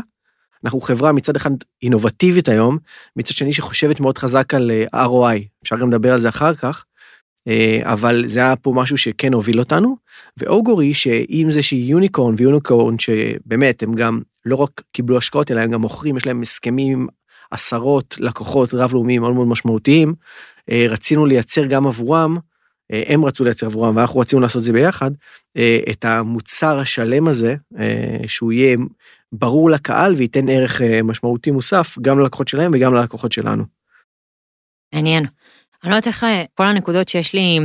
אנחנו 0.63 0.81
חברה 0.81 1.11
מצד 1.11 1.35
אחד 1.35 1.51
אינובטיבית 1.83 2.49
היום, 2.49 2.77
מצד 3.15 3.33
שני 3.33 3.53
שחושבת 3.53 3.99
מאוד 3.99 4.17
חזק 4.17 4.53
על 4.53 4.71
אה, 4.71 5.05
ROI, 5.05 5.39
אפשר 5.63 5.77
גם 5.77 5.89
לדבר 5.89 6.13
על 6.13 6.19
זה 6.19 6.29
אחר 6.29 6.55
כך, 6.55 6.85
אה, 7.47 7.79
אבל 7.83 8.23
זה 8.27 8.39
היה 8.39 8.55
פה 8.55 8.71
משהו 8.75 8.97
שכן 8.97 9.33
הוביל 9.33 9.59
אותנו, 9.59 9.97
ואוגורי 10.37 10.93
שאם 10.93 11.45
זה 11.49 11.61
שהיא 11.61 11.91
יוניקורן 11.91 12.35
ויוניקורן 12.37 12.99
שבאמת 12.99 13.83
הם 13.83 13.93
גם 13.93 14.19
לא 14.45 14.55
רק 14.55 14.81
קיבלו 14.91 15.17
השקעות 15.17 15.51
אלא 15.51 15.59
הם 15.59 15.71
גם 15.71 15.81
מוכרים, 15.81 16.17
יש 16.17 16.25
להם 16.25 16.41
הסכמים 16.41 17.07
עשרות 17.51 18.15
לקוחות 18.19 18.73
רב-לאומיים 18.73 19.21
מאוד 19.21 19.33
מאוד 19.33 19.47
משמעותיים, 19.47 20.13
אה, 20.71 20.85
רצינו 20.89 21.25
לייצר 21.25 21.65
גם 21.65 21.87
עבורם, 21.87 22.37
הם 22.91 23.25
רצו 23.25 23.43
לייצר 23.43 23.65
עבורם 23.65 23.95
ואנחנו 23.95 24.19
רצינו 24.19 24.41
לעשות 24.41 24.59
את 24.59 24.63
זה 24.63 24.73
ביחד, 24.73 25.11
את 25.91 26.05
המוצר 26.05 26.79
השלם 26.79 27.27
הזה, 27.27 27.55
שהוא 28.27 28.51
יהיה 28.51 28.77
ברור 29.31 29.69
לקהל 29.69 30.13
וייתן 30.13 30.49
ערך 30.49 30.81
אה, 30.81 31.03
משמעותי 31.03 31.51
מוסף 31.51 31.97
גם 32.01 32.19
ללקוחות 32.19 32.47
שלהם 32.47 32.71
וגם 32.73 32.93
ללקוחות 32.93 33.31
שלנו. 33.31 33.63
מעניין. 34.95 35.25
אני 35.83 35.91
לא 35.91 35.95
יודעת 35.95 36.07
איך 36.07 36.23
אה, 36.23 36.43
כל 36.53 36.63
הנקודות 36.63 37.07
שיש 37.07 37.33
לי, 37.33 37.59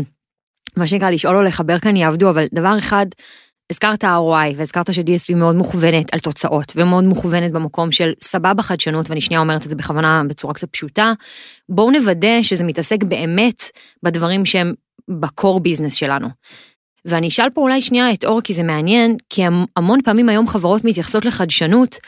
מה 0.77 0.87
שנקרא, 0.87 1.11
לשאול 1.11 1.37
או 1.37 1.43
לחבר 1.43 1.79
כאן 1.79 1.97
יעבדו, 1.97 2.31
אבל 2.31 2.47
דבר 2.55 2.79
אחד, 2.79 3.07
הזכרת 3.71 4.05
ROI 4.05 4.57
והזכרת 4.57 4.95
ש-DSV 4.95 5.35
מאוד 5.37 5.57
מוכוונת 5.57 6.15
על 6.15 6.21
תוצאות 6.21 6.73
ומאוד 6.77 7.05
מוכוונת 7.05 7.53
במקום 7.53 7.93
של 7.93 8.13
סבבה 8.21 8.63
חדשנות 8.63 9.11
ואני 9.11 9.21
שנייה 9.21 9.41
אומרת 9.41 9.65
את 9.65 9.71
זה 9.71 9.77
בכוונה 9.77 10.23
בצורה 10.29 10.55
קצת 10.55 10.71
פשוטה. 10.71 11.13
בואו 11.69 11.91
נוודא 11.91 12.43
שזה 12.43 12.65
מתעסק 12.65 13.05
באמת 13.05 13.63
בדברים 14.03 14.45
שהם 14.45 14.75
ב 15.09 15.19
core 15.19 15.61
business 15.61 15.95
שלנו. 15.95 16.29
ואני 17.05 17.29
אשאל 17.29 17.51
פה 17.51 17.61
אולי 17.61 17.81
שנייה 17.81 18.13
את 18.13 18.25
אור, 18.25 18.41
כי 18.41 18.53
זה 18.53 18.63
מעניין, 18.63 19.17
כי 19.31 19.43
המון 19.77 20.03
פעמים 20.05 20.29
היום 20.29 20.47
חברות 20.47 20.85
מתייחסות 20.85 21.25
לחדשנות, 21.25 21.99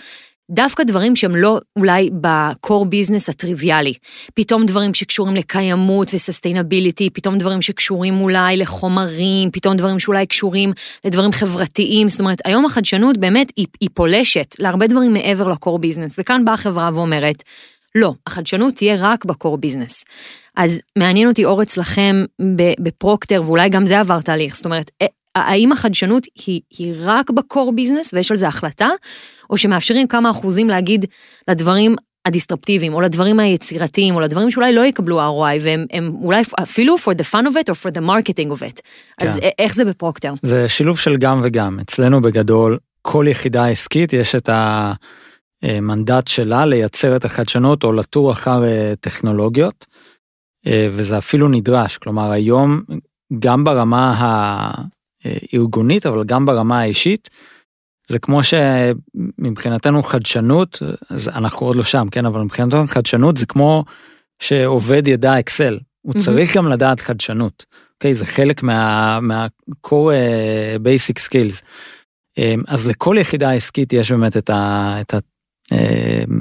דווקא 0.50 0.84
דברים 0.84 1.16
שהם 1.16 1.36
לא 1.36 1.60
אולי 1.76 2.10
ב 2.20 2.33
core 2.33 2.86
business 2.86 3.28
הטריוויאלי. 3.28 3.92
פתאום 4.34 4.66
דברים 4.66 4.94
שקשורים 4.94 5.36
לקיימות 5.36 6.14
ו 6.14 6.20
sustainability, 6.20 7.10
פתאום 7.10 7.38
דברים 7.38 7.62
שקשורים 7.62 8.20
אולי 8.20 8.56
לחומרים, 8.56 9.50
פתאום 9.50 9.76
דברים 9.76 9.98
שאולי 9.98 10.26
קשורים 10.26 10.72
לדברים 11.04 11.32
חברתיים. 11.32 12.08
זאת 12.08 12.20
אומרת, 12.20 12.38
היום 12.44 12.64
החדשנות 12.64 13.18
באמת 13.18 13.52
היא, 13.56 13.66
היא 13.80 13.88
פולשת 13.94 14.54
להרבה 14.58 14.86
דברים 14.86 15.12
מעבר 15.12 15.48
ל 15.48 15.54
core 15.54 15.78
business, 15.78 16.18
וכאן 16.18 16.44
באה 16.44 16.54
החברה 16.54 16.90
ואומרת, 16.94 17.42
לא, 17.94 18.14
החדשנות 18.26 18.74
תהיה 18.74 18.96
רק 18.98 19.24
ב 19.24 19.31
core 19.31 19.58
business. 19.58 20.04
אז 20.56 20.80
מעניין 20.98 21.28
אותי 21.28 21.44
אור 21.44 21.62
אצלכם 21.62 22.24
בפרוקטר, 22.80 23.42
ואולי 23.44 23.68
גם 23.68 23.86
זה 23.86 24.00
עבר 24.00 24.20
תהליך, 24.20 24.56
זאת 24.56 24.64
אומרת, 24.64 24.90
אה, 25.02 25.06
האם 25.34 25.72
החדשנות 25.72 26.26
היא, 26.46 26.60
היא 26.78 26.94
רק 26.98 27.30
ב 27.30 27.39
core 27.39 27.72
business 27.74 28.14
ויש 28.14 28.30
על 28.30 28.36
זה 28.36 28.48
החלטה, 28.48 28.88
או 29.50 29.56
שמאפשרים 29.56 30.06
כמה 30.06 30.30
אחוזים 30.30 30.68
להגיד 30.68 31.04
לדברים 31.48 31.96
הדיסטרפטיביים, 32.26 32.94
או 32.94 33.00
לדברים 33.00 33.40
היצירתיים, 33.40 34.14
או 34.14 34.20
לדברים 34.20 34.50
שאולי 34.50 34.72
לא 34.74 34.84
יקבלו 34.84 35.20
ROI, 35.20 35.60
והם 35.62 36.12
אולי 36.22 36.42
אפילו 36.62 36.96
for 36.96 37.14
the 37.14 37.24
fun 37.32 37.46
of 37.46 37.54
it, 37.54 37.68
או 37.68 37.74
for 37.74 37.94
the 37.94 38.00
marketing 38.00 38.48
of 38.48 38.62
it. 38.62 38.80
כן. 39.20 39.26
אז 39.26 39.40
איך 39.58 39.74
זה 39.74 39.84
בפרוקטר? 39.84 40.32
זה 40.42 40.68
שילוב 40.68 40.98
של 40.98 41.16
גם 41.16 41.40
וגם. 41.42 41.78
אצלנו 41.80 42.22
בגדול, 42.22 42.78
כל 43.02 43.26
יחידה 43.28 43.66
עסקית 43.66 44.12
יש 44.12 44.34
את 44.34 44.50
המנדט 45.62 46.28
שלה 46.28 46.66
לייצר 46.66 47.16
את 47.16 47.24
החדשנות 47.24 47.84
או 47.84 47.92
לטור 47.92 48.32
אחר 48.32 48.64
אה, 48.64 48.92
טכנולוגיות. 49.00 49.86
אה, 50.66 50.88
וזה 50.92 51.18
אפילו 51.18 51.48
נדרש, 51.48 51.98
כלומר 51.98 52.30
היום 52.30 52.82
גם 53.38 53.64
ברמה 53.64 54.14
הארגונית 55.24 56.06
אבל 56.06 56.24
גם 56.24 56.46
ברמה 56.46 56.80
האישית, 56.80 57.28
זה 58.08 58.18
כמו 58.18 58.40
שמבחינתנו 58.42 60.02
חדשנות, 60.02 60.82
אז 61.10 61.28
אנחנו 61.28 61.66
עוד 61.66 61.76
לא 61.76 61.84
שם, 61.84 62.06
כן, 62.10 62.26
אבל 62.26 62.40
מבחינתנו 62.40 62.86
חדשנות 62.86 63.36
זה 63.36 63.46
כמו 63.46 63.84
שעובד 64.42 65.08
ידע 65.08 65.38
אקסל, 65.38 65.78
הוא 66.02 66.14
mm-hmm. 66.14 66.20
צריך 66.20 66.56
גם 66.56 66.68
לדעת 66.68 67.00
חדשנות, 67.00 67.64
אוקיי? 67.94 68.14
זה 68.14 68.26
חלק 68.26 68.62
מה, 68.62 69.18
מה-core 69.22 69.88
uh, 69.88 70.82
basic 70.82 71.22
skills. 71.28 71.62
אז 72.68 72.86
לכל 72.86 73.16
יחידה 73.20 73.52
עסקית 73.52 73.92
יש 73.92 74.12
באמת 74.12 74.36
את, 74.36 74.50
ה, 74.50 74.96
את 75.00 75.14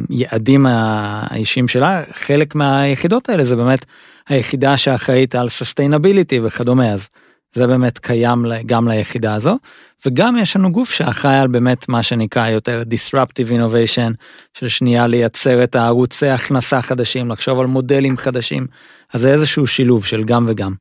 היעדים 0.09 0.65
האישיים 0.65 1.67
שלה, 1.67 2.03
חלק 2.11 2.55
מהיחידות 2.55 3.29
האלה 3.29 3.43
זה 3.43 3.55
באמת 3.55 3.85
היחידה 4.29 4.77
שאחראית 4.77 5.35
על 5.35 5.49
sustainability 5.49 6.39
וכדומה, 6.43 6.91
אז 6.91 7.09
זה 7.53 7.67
באמת 7.67 7.97
קיים 7.97 8.45
גם 8.65 8.87
ליחידה 8.87 9.33
הזו, 9.33 9.57
וגם 10.05 10.37
יש 10.37 10.55
לנו 10.55 10.71
גוף 10.71 10.91
שאחראי 10.91 11.37
על 11.37 11.47
באמת 11.47 11.89
מה 11.89 12.03
שנקרא 12.03 12.49
יותר 12.49 12.83
disruptive 12.89 13.49
innovation, 13.49 14.13
של 14.53 14.67
שנייה 14.67 15.07
לייצר 15.07 15.63
את 15.63 15.75
הערוצי 15.75 16.27
הכנסה 16.27 16.81
חדשים, 16.81 17.31
לחשוב 17.31 17.59
על 17.59 17.65
מודלים 17.65 18.17
חדשים, 18.17 18.67
אז 19.13 19.21
זה 19.21 19.31
איזשהו 19.31 19.67
שילוב 19.67 20.05
של 20.05 20.23
גם 20.23 20.45
וגם. 20.47 20.73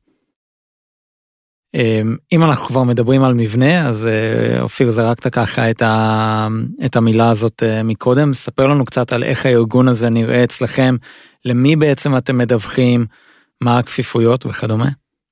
אמ, 1.73 2.15
אם 2.31 2.43
אנחנו 2.43 2.67
כבר 2.67 2.83
מדברים 2.83 3.23
על 3.23 3.33
מבנה, 3.33 3.87
אז 3.87 4.07
אה, 4.07 4.61
אופיר 4.61 4.91
זרקת 4.91 5.27
ככה 5.27 5.69
את, 5.69 5.81
ה, 5.81 6.47
את 6.85 6.95
המילה 6.95 7.29
הזאת 7.29 7.63
אה, 7.63 7.83
מקודם, 7.83 8.33
ספר 8.33 8.67
לנו 8.67 8.85
קצת 8.85 9.13
על 9.13 9.23
איך 9.23 9.45
הארגון 9.45 9.87
הזה 9.87 10.09
נראה 10.09 10.43
אצלכם, 10.43 10.95
למי 11.45 11.75
בעצם 11.75 12.17
אתם 12.17 12.37
מדווחים, 12.37 13.05
מה 13.61 13.77
הכפיפויות 13.77 14.45
וכדומה. 14.45 14.89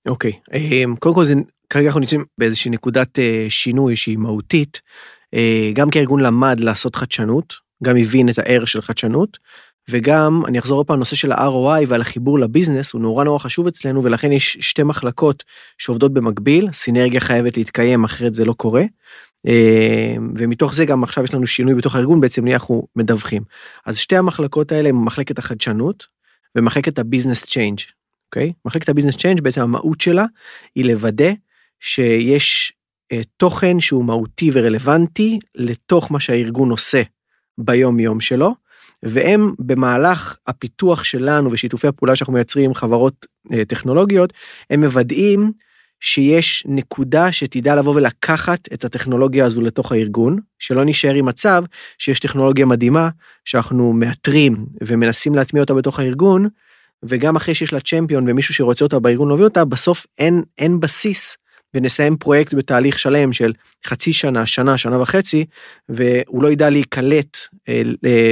אוקיי, 0.09 0.33
אמ, 0.53 0.95
קודם 0.95 1.15
כל 1.15 1.25
זה, 1.25 1.33
כרגע 1.69 1.87
אנחנו 1.87 1.99
נמצאים 1.99 2.25
באיזושהי 2.37 2.71
נקודת 2.71 3.19
אה, 3.19 3.45
שינוי 3.49 3.95
שהיא 3.95 4.17
מהותית. 4.17 4.81
גם 5.73 5.89
כארגון 5.89 6.19
למד 6.19 6.59
לעשות 6.59 6.95
חדשנות, 6.95 7.53
גם 7.83 7.97
הבין 7.97 8.29
את 8.29 8.39
הערך 8.39 8.67
של 8.67 8.81
חדשנות, 8.81 9.37
וגם, 9.89 10.41
אני 10.47 10.59
אחזור 10.59 10.77
עוד 10.77 10.87
פעם, 10.87 10.95
הנושא 10.95 11.15
של 11.15 11.31
ה-ROI 11.31 11.85
ועל 11.87 12.01
החיבור 12.01 12.39
לביזנס 12.39 12.93
הוא 12.93 13.01
נורא 13.01 13.23
נורא 13.23 13.39
חשוב 13.39 13.67
אצלנו, 13.67 14.03
ולכן 14.03 14.31
יש 14.31 14.57
שתי 14.61 14.83
מחלקות 14.83 15.43
שעובדות 15.77 16.13
במקביל, 16.13 16.69
סינרגיה 16.73 17.19
חייבת 17.19 17.57
להתקיים, 17.57 18.03
אחרת 18.03 18.33
זה 18.33 18.45
לא 18.45 18.53
קורה. 18.53 18.83
אה, 19.47 20.15
ומתוך 20.35 20.73
זה 20.73 20.85
גם 20.85 21.03
עכשיו 21.03 21.23
יש 21.23 21.33
לנו 21.33 21.47
שינוי 21.47 21.75
בתוך 21.75 21.95
הארגון, 21.95 22.21
בעצם 22.21 22.47
אנחנו 22.47 22.87
מדווחים. 22.95 23.43
אז 23.85 23.97
שתי 23.97 24.17
המחלקות 24.17 24.71
האלה 24.71 24.89
הן 24.89 24.95
מחלקת 24.95 25.39
החדשנות 25.39 26.03
ומחלקת 26.55 26.99
ה 26.99 27.04
business 27.04 27.45
change, 27.45 27.79
אוקיי? 28.33 28.53
מחלקת 28.65 28.89
ה 28.89 28.92
business 28.92 29.17
change 29.17 29.41
בעצם 29.41 29.61
המהות 29.61 30.01
שלה 30.01 30.25
היא 30.75 30.85
לוודא 30.85 31.31
שיש 31.79 32.73
אה, 33.11 33.21
תוכן 33.37 33.79
שהוא 33.79 34.05
מהותי 34.05 34.49
ורלוונטי 34.53 35.39
לתוך 35.55 36.11
מה 36.11 36.19
שהארגון 36.19 36.69
עושה 36.69 37.01
ביום 37.57 37.99
יום 37.99 38.19
שלו, 38.19 38.55
והם 39.03 39.53
במהלך 39.59 40.37
הפיתוח 40.47 41.03
שלנו 41.03 41.51
ושיתופי 41.51 41.87
הפעולה 41.87 42.15
שאנחנו 42.15 42.33
מייצרים 42.33 42.65
עם 42.65 42.73
חברות 42.73 43.25
אה, 43.53 43.65
טכנולוגיות, 43.65 44.33
הם 44.69 44.83
מוודאים 44.83 45.51
שיש 45.99 46.63
נקודה 46.67 47.31
שתדע 47.31 47.75
לבוא 47.75 47.95
ולקחת 47.95 48.59
את 48.73 48.85
הטכנולוגיה 48.85 49.45
הזו 49.45 49.61
לתוך 49.61 49.91
הארגון, 49.91 50.39
שלא 50.59 50.85
נשאר 50.85 51.13
עם 51.13 51.25
מצב 51.25 51.63
שיש 51.97 52.19
טכנולוגיה 52.19 52.65
מדהימה 52.65 53.09
שאנחנו 53.45 53.93
מאתרים 53.93 54.65
ומנסים 54.83 55.35
להטמיע 55.35 55.63
אותה 55.63 55.73
בתוך 55.73 55.99
הארגון, 55.99 56.47
וגם 57.03 57.35
אחרי 57.35 57.55
שיש 57.55 57.73
לה 57.73 57.79
צ'מפיון 57.79 58.29
ומישהו 58.29 58.53
שרוצה 58.53 58.85
אותה 58.85 58.99
בארגון 58.99 59.27
להוביל 59.27 59.45
אותה, 59.45 59.65
בסוף 59.65 60.05
אין, 60.19 60.43
אין 60.57 60.79
בסיס 60.79 61.37
ונסיים 61.73 62.17
פרויקט 62.17 62.53
בתהליך 62.53 62.99
שלם 62.99 63.33
של 63.33 63.53
חצי 63.87 64.13
שנה, 64.13 64.45
שנה, 64.45 64.77
שנה 64.77 65.01
וחצי, 65.01 65.45
והוא 65.89 66.43
לא 66.43 66.51
ידע 66.51 66.69
להיקלט 66.69 67.37
אה, 67.69 67.83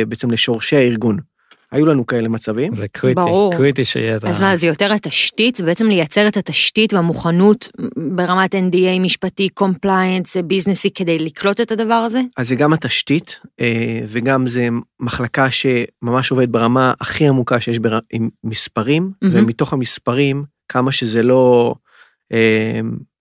בעצם 0.07 0.31
לשורשי 0.31 0.75
הארגון. 0.75 1.30
היו 1.71 1.85
לנו 1.85 2.05
כאלה 2.05 2.27
מצבים. 2.27 2.73
זה 2.73 2.87
קריטי, 2.87 3.15
ברור. 3.15 3.53
קריטי 3.53 3.85
שיהיה 3.85 4.17
את 4.17 4.23
ה... 4.23 4.29
אז 4.29 4.41
מה, 4.41 4.55
זה 4.55 4.67
יותר 4.67 4.91
התשתית? 4.93 5.55
זה 5.55 5.63
בעצם 5.63 5.85
לייצר 5.85 6.27
את 6.27 6.37
התשתית 6.37 6.93
והמוכנות 6.93 7.69
ברמת 8.15 8.55
NDA 8.55 8.99
משפטי, 8.99 9.49
compliance, 9.49 10.37
ביזנסי, 10.37 10.91
כדי 10.91 11.19
לקלוט 11.19 11.61
את 11.61 11.71
הדבר 11.71 11.93
הזה? 11.93 12.21
אז 12.37 12.47
זה 12.47 12.55
גם 12.55 12.73
התשתית, 12.73 13.39
אה, 13.61 13.99
וגם 14.07 14.47
זה 14.47 14.67
מחלקה 14.99 15.47
שממש 15.51 16.31
עובדת 16.31 16.49
ברמה 16.49 16.93
הכי 17.01 17.27
עמוקה 17.27 17.59
שיש 17.59 17.79
בר... 17.79 17.99
עם 18.13 18.29
מספרים, 18.43 19.09
מהמם. 19.21 19.35
ומתוך 19.35 19.73
המספרים, 19.73 20.41
כמה 20.69 20.91
שזה 20.91 21.23
לא 21.23 21.73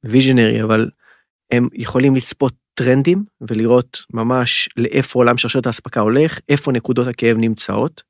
visionary, 0.05 0.63
אבל 0.63 0.91
הם 1.51 1.69
יכולים 1.75 2.17
לצפות 2.17 2.53
טרנדים 2.75 3.25
ולראות 3.41 4.03
ממש 4.15 4.69
לאיפה 4.77 5.19
עולם 5.19 5.39
שרשרת 5.39 5.67
האספקה 5.67 6.01
הולך, 6.01 6.39
איפה 6.49 6.73
נקודות 6.73 7.07
הכאב 7.07 7.37
נמצאות. 7.37 8.03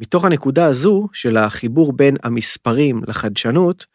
מתוך 0.00 0.24
הנקודה 0.24 0.64
הזו 0.66 1.08
של 1.12 1.36
החיבור 1.36 1.92
בין 1.92 2.16
המספרים 2.22 3.00
לחדשנות, 3.08 3.86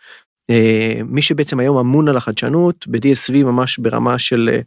אה, 0.49 0.99
מי 1.05 1.21
שבעצם 1.21 1.59
היום 1.59 1.77
אמון 1.77 2.09
על 2.09 2.17
החדשנות 2.17 2.85
ב-DSV 2.87 3.37
ממש 3.43 3.77
ברמה 3.77 4.17
של 4.19 4.49
אה, 4.53 4.59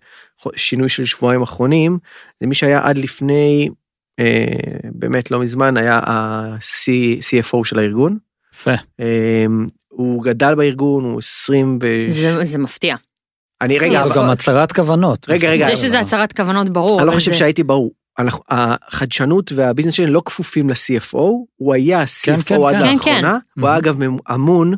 שינוי 0.57 0.89
של 0.89 1.05
שבועיים 1.05 1.43
אחרונים, 1.43 1.99
זה 2.41 2.47
מי 2.47 2.55
שהיה 2.55 2.81
עד 2.89 2.99
לפני, 2.99 3.69
אה, 4.21 4.45
באמת 4.93 5.31
לא 5.31 5.41
מזמן, 5.41 5.77
היה 5.77 6.01
ה-CFO 6.07 7.65
של 7.65 7.79
הארגון. 7.79 8.19
יפה. 8.55 8.71
הוא 9.89 10.23
גדל 10.25 10.55
בארגון, 10.55 11.05
הוא 11.05 11.19
20 11.19 11.79
ו... 11.83 11.87
זה, 12.09 12.45
זה 12.45 12.59
מפתיע. 12.59 12.97
אני 13.61 13.79
רגע, 13.79 14.03
זו 14.03 14.07
אבל- 14.07 14.17
גם 14.17 14.31
הצהרת 14.31 14.73
כוונות. 14.73 15.27
רגע, 15.29 15.51
רגע, 15.51 15.67
זה 15.71 15.77
שזה 15.77 16.01
הצהרת 16.01 16.33
כוונות 16.33 16.69
ברור. 16.71 16.99
אני 17.01 17.07
לא 17.07 17.13
חושב 17.13 17.31
זה- 17.31 17.37
שהייתי 17.37 17.63
ברור. 17.63 17.91
החדשנות 18.49 19.53
והביזנס 19.53 19.95
שלנו 19.95 20.13
לא 20.13 20.23
כפופים 20.25 20.71
ל-CFO, 20.71 21.19
הוא 21.57 21.75
היה 21.75 22.05
כן, 22.23 22.35
CFO 22.35 22.45
כן, 22.45 22.55
עד 22.55 22.75
כן. 22.75 22.81
כן, 22.81 22.93
לאחרונה, 22.95 23.39
הוא 23.57 23.69
היה 23.69 23.79
אגב 23.79 23.97
אמון, 24.35 24.75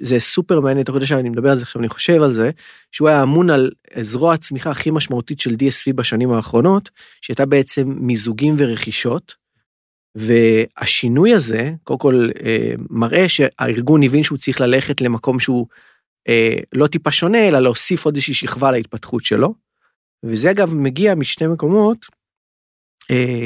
זה 0.00 0.18
סופר 0.18 0.60
מעניין, 0.60 0.82
אתה 0.82 0.90
יודע 0.92 1.06
שאני 1.06 1.28
מדבר 1.28 1.50
על 1.50 1.56
זה 1.56 1.62
עכשיו, 1.62 1.80
אני 1.80 1.88
חושב 1.88 2.22
על 2.22 2.32
זה, 2.32 2.50
שהוא 2.92 3.08
היה 3.08 3.22
אמון 3.22 3.50
על 3.50 3.70
זרוע 4.00 4.34
הצמיחה 4.34 4.70
הכי 4.70 4.90
משמעותית 4.90 5.40
של 5.40 5.50
DSV 5.50 5.92
בשנים 5.94 6.32
האחרונות, 6.32 6.90
שהייתה 7.20 7.46
בעצם 7.46 7.94
מיזוגים 7.96 8.54
ורכישות, 8.58 9.34
והשינוי 10.14 11.34
הזה, 11.34 11.72
קודם 11.84 11.98
כל, 11.98 12.28
אה, 12.44 12.72
מראה 12.90 13.28
שהארגון 13.28 14.02
הבין 14.02 14.22
שהוא 14.22 14.38
צריך 14.38 14.60
ללכת 14.60 15.00
למקום 15.00 15.40
שהוא 15.40 15.66
אה, 16.28 16.56
לא 16.72 16.86
טיפה 16.86 17.10
שונה, 17.10 17.48
אלא 17.48 17.58
להוסיף 17.58 18.04
עוד 18.04 18.14
איזושהי 18.14 18.34
שכבה 18.34 18.72
להתפתחות 18.72 19.24
שלו. 19.24 19.54
וזה 20.24 20.50
אגב 20.50 20.74
מגיע 20.74 21.14
משני 21.14 21.46
מקומות, 21.46 22.06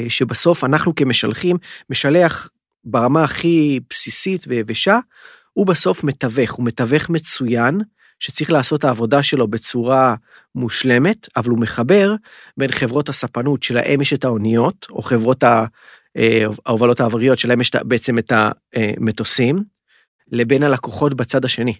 שבסוף 0.09 0.63
אנחנו 0.63 0.95
כמשלחים, 0.95 1.57
משלח 1.89 2.49
ברמה 2.83 3.23
הכי 3.23 3.79
בסיסית 3.89 4.45
ויבשה, 4.47 4.99
הוא 5.53 5.65
בסוף 5.65 6.03
מתווך, 6.03 6.51
הוא 6.51 6.65
מתווך 6.65 7.09
מצוין, 7.09 7.81
שצריך 8.19 8.51
לעשות 8.51 8.79
את 8.79 8.85
העבודה 8.85 9.23
שלו 9.23 9.47
בצורה 9.47 10.15
מושלמת, 10.55 11.27
אבל 11.35 11.49
הוא 11.49 11.59
מחבר 11.59 12.15
בין 12.57 12.71
חברות 12.71 13.09
הספנות 13.09 13.63
שלהם 13.63 14.01
יש 14.01 14.13
את 14.13 14.23
האוניות, 14.23 14.87
או 14.89 15.01
חברות 15.01 15.43
אה, 15.43 16.45
ההובלות 16.65 16.99
האוויריות 16.99 17.39
שלהם 17.39 17.61
יש 17.61 17.71
בעצם 17.75 18.17
את 18.17 18.31
המטוסים, 18.75 19.63
לבין 20.31 20.63
הלקוחות 20.63 21.13
בצד 21.13 21.45
השני. 21.45 21.75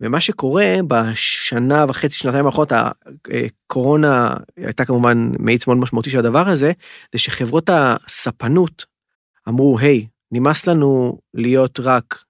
ומה 0.00 0.20
שקורה 0.20 0.74
בשנה 0.88 1.84
וחצי, 1.88 2.16
שנתיים 2.16 2.46
האחרונות, 2.46 2.72
הקורונה 3.66 4.34
הייתה 4.56 4.84
כמובן 4.84 5.30
מאיץ 5.38 5.66
מאוד 5.66 5.78
משמעותי 5.78 6.10
של 6.10 6.18
הדבר 6.18 6.48
הזה, 6.48 6.72
זה 7.12 7.18
שחברות 7.18 7.70
הספנות 7.72 8.86
אמרו, 9.48 9.78
היי, 9.78 10.06
נמאס 10.32 10.66
לנו 10.66 11.18
להיות 11.34 11.80
רק 11.80 12.24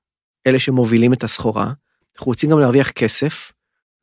אלה 0.46 0.58
שמובילים 0.58 1.12
את 1.12 1.24
הסחורה, 1.24 1.72
אנחנו 2.14 2.30
רוצים 2.30 2.50
גם 2.50 2.58
להרוויח 2.58 2.90
כסף, 2.90 3.52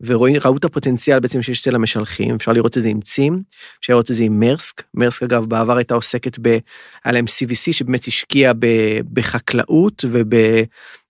וראו 0.01 0.57
את 0.57 0.65
הפוטנציאל 0.65 1.19
בעצם 1.19 1.41
שיש 1.41 1.61
אצל 1.61 1.75
המשלחים, 1.75 2.35
אפשר 2.35 2.51
לראות 2.51 2.77
את 2.77 2.83
זה 2.83 2.89
עם 2.89 3.01
צים, 3.01 3.41
אפשר 3.79 3.93
לראות 3.93 4.11
את 4.11 4.15
זה 4.15 4.23
עם 4.23 4.39
מרסק, 4.39 4.83
מרסק 4.93 5.23
אגב 5.23 5.45
בעבר 5.45 5.77
הייתה 5.77 5.93
עוסקת 5.93 6.39
ב... 6.41 6.47
היה 7.03 7.13
להם 7.13 7.25
CVC 7.25 7.71
שבאמת 7.73 8.07
השקיע 8.07 8.53
ב, 8.59 8.67
בחקלאות 9.13 10.05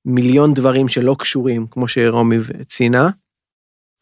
ובמיליון 0.06 0.54
דברים 0.54 0.88
שלא 0.88 1.16
קשורים, 1.20 1.68
כמו 1.72 1.88
שרומי 1.88 2.38
ציינה. 2.68 3.10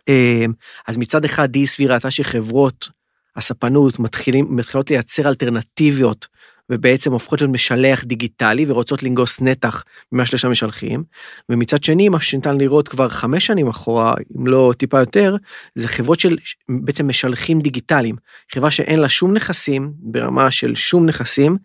אה, 0.09 0.45
אז 0.87 0.97
מצד 0.97 1.25
אחד 1.25 1.49
DSV 1.55 1.89
ראתה 1.89 2.11
שחברות 2.11 2.89
הספנות 3.35 3.99
מתחילים, 3.99 4.55
מתחילות 4.55 4.89
לייצר 4.89 5.27
אלטרנטיביות 5.27 6.27
ובעצם 6.69 7.11
הופכות 7.11 7.41
להיות 7.41 7.53
משלח 7.53 8.03
דיגיטלי 8.03 8.65
ורוצות 8.67 9.03
לנגוס 9.03 9.41
נתח 9.41 9.83
ממה 10.11 10.25
שיש 10.25 10.45
למשלחים. 10.45 11.03
ומצד 11.49 11.83
שני, 11.83 12.09
מה 12.09 12.19
שניתן 12.19 12.57
לראות 12.57 12.87
כבר 12.87 13.09
חמש 13.09 13.45
שנים 13.45 13.67
אחורה, 13.67 14.15
אם 14.37 14.47
לא 14.47 14.73
טיפה 14.77 14.99
יותר, 14.99 15.35
זה 15.75 15.87
חברות 15.87 16.19
של 16.19 16.37
בעצם 16.69 17.07
משלחים 17.07 17.59
דיגיטליים. 17.61 18.15
חברה 18.51 18.71
שאין 18.71 18.99
לה 18.99 19.09
שום 19.09 19.33
נכסים, 19.33 19.93
ברמה 19.97 20.51
של 20.51 20.75
שום 20.75 21.05
נכסים, 21.05 21.57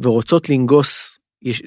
ורוצות 0.00 0.48
לנגוס, 0.48 1.18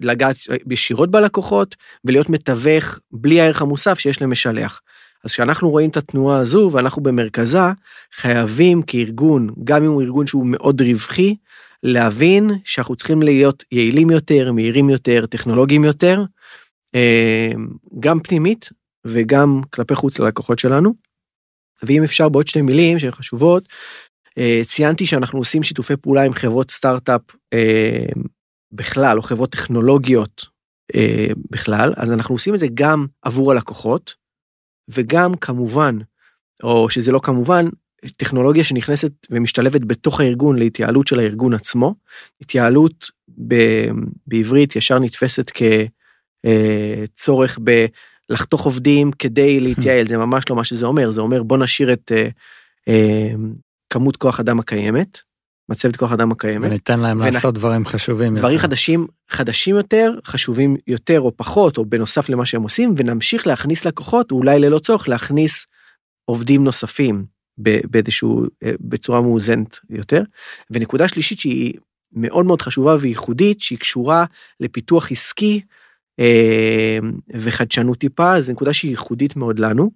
לגעת 0.01 0.35
ישירות 0.71 1.11
בלקוחות, 1.11 1.75
ולהיות 2.05 2.29
מתווך 2.29 2.99
בלי 3.11 3.41
הערך 3.41 3.61
המוסף 3.61 3.99
שיש 3.99 4.21
למשלח. 4.21 4.81
אז 5.23 5.31
כשאנחנו 5.31 5.69
רואים 5.69 5.89
את 5.89 5.97
התנועה 5.97 6.39
הזו 6.39 6.69
ואנחנו 6.73 7.03
במרכזה, 7.03 7.59
חייבים 8.13 8.81
כארגון, 8.81 9.49
גם 9.63 9.83
אם 9.83 9.89
הוא 9.91 10.01
ארגון 10.01 10.27
שהוא 10.27 10.45
מאוד 10.45 10.81
רווחי, 10.81 11.35
להבין 11.83 12.51
שאנחנו 12.63 12.95
צריכים 12.95 13.21
להיות 13.21 13.63
יעילים 13.71 14.09
יותר, 14.09 14.51
מהירים 14.51 14.89
יותר, 14.89 15.25
טכנולוגיים 15.25 15.83
יותר, 15.83 16.23
אה, 16.95 17.51
גם 17.99 18.19
פנימית 18.19 18.69
וגם 19.05 19.61
כלפי 19.69 19.95
חוץ 19.95 20.19
ללקוחות 20.19 20.59
שלנו. 20.59 20.93
ואם 21.83 22.03
אפשר 22.03 22.29
בעוד 22.29 22.47
שתי 22.47 22.61
מילים 22.61 22.99
שהן 22.99 23.11
חשובות, 23.11 23.63
אה, 24.37 24.61
ציינתי 24.65 25.05
שאנחנו 25.05 25.39
עושים 25.39 25.63
שיתופי 25.63 25.97
פעולה 25.97 26.23
עם 26.23 26.33
חברות 26.33 26.71
סטארט-אפ 26.71 27.21
אה, 27.53 28.05
בכלל, 28.75 29.17
או 29.17 29.21
חברות 29.21 29.51
טכנולוגיות 29.51 30.45
אה, 30.95 31.27
בכלל, 31.51 31.93
אז 31.97 32.11
אנחנו 32.11 32.35
עושים 32.35 32.53
את 32.53 32.59
זה 32.59 32.67
גם 32.73 33.05
עבור 33.21 33.51
הלקוחות, 33.51 34.15
וגם 34.89 35.35
כמובן, 35.35 35.97
או 36.63 36.89
שזה 36.89 37.11
לא 37.11 37.19
כמובן, 37.19 37.65
טכנולוגיה 38.17 38.63
שנכנסת 38.63 39.11
ומשתלבת 39.29 39.83
בתוך 39.83 40.19
הארגון 40.19 40.57
להתייעלות 40.57 41.07
של 41.07 41.19
הארגון 41.19 41.53
עצמו. 41.53 41.95
התייעלות 42.41 43.11
ב, 43.47 43.55
בעברית 44.27 44.75
ישר 44.75 44.99
נתפסת 44.99 45.51
כצורך 46.43 47.59
לחתוך 48.29 48.65
עובדים 48.65 49.11
כדי 49.11 49.59
להתייעל, 49.65 50.07
זה 50.07 50.17
ממש 50.17 50.43
לא 50.49 50.55
מה 50.55 50.63
שזה 50.63 50.85
אומר, 50.85 51.11
זה 51.11 51.21
אומר 51.21 51.43
בוא 51.43 51.57
נשאיר 51.57 51.93
את 51.93 52.11
אה, 52.15 52.29
אה, 52.87 53.31
כמות 53.89 54.17
כוח 54.17 54.39
אדם 54.39 54.59
הקיימת, 54.59 55.19
מצבת 55.69 55.95
כוח 55.95 56.11
אדם 56.11 56.31
הקיימת, 56.31 56.67
וניתן 56.67 56.99
להם 56.99 57.21
ונ- 57.21 57.33
לעשות 57.33 57.53
דברים 57.53 57.85
חשובים. 57.85 58.35
דברים 58.35 58.53
יותר. 58.55 58.67
חדשים, 58.67 59.07
חדשים 59.29 59.75
יותר, 59.75 60.13
חשובים 60.25 60.75
יותר 60.87 61.21
או 61.21 61.37
פחות, 61.37 61.77
או 61.77 61.85
בנוסף 61.85 62.29
למה 62.29 62.45
שהם 62.45 62.61
עושים, 62.61 62.93
ונמשיך 62.97 63.47
להכניס 63.47 63.85
לקוחות, 63.85 64.31
אולי 64.31 64.59
ללא 64.59 64.79
צורך, 64.79 65.09
להכניס 65.09 65.65
עובדים 66.25 66.63
נוספים 66.63 67.25
באיזשהו, 67.57 68.45
אה, 68.63 68.71
בצורה 68.79 69.21
מאוזנת 69.21 69.79
יותר. 69.89 70.23
ונקודה 70.71 71.07
שלישית 71.07 71.39
שהיא 71.39 71.73
מאוד 72.13 72.45
מאוד 72.45 72.61
חשובה 72.61 72.95
וייחודית, 72.99 73.61
שהיא 73.61 73.79
קשורה 73.79 74.25
לפיתוח 74.59 75.11
עסקי 75.11 75.61
אה, 76.19 76.99
וחדשנות 77.33 77.97
טיפה, 77.97 78.41
זו 78.41 78.51
נקודה 78.51 78.73
שהיא 78.73 78.91
ייחודית 78.91 79.35
מאוד 79.35 79.59
לנו. 79.59 79.91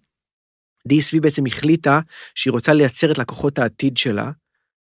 DSV 0.89 1.19
בעצם 1.21 1.45
החליטה 1.45 1.99
שהיא 2.35 2.51
רוצה 2.51 2.73
לייצר 2.73 3.11
את 3.11 3.17
לקוחות 3.17 3.59
העתיד 3.59 3.97
שלה 3.97 4.31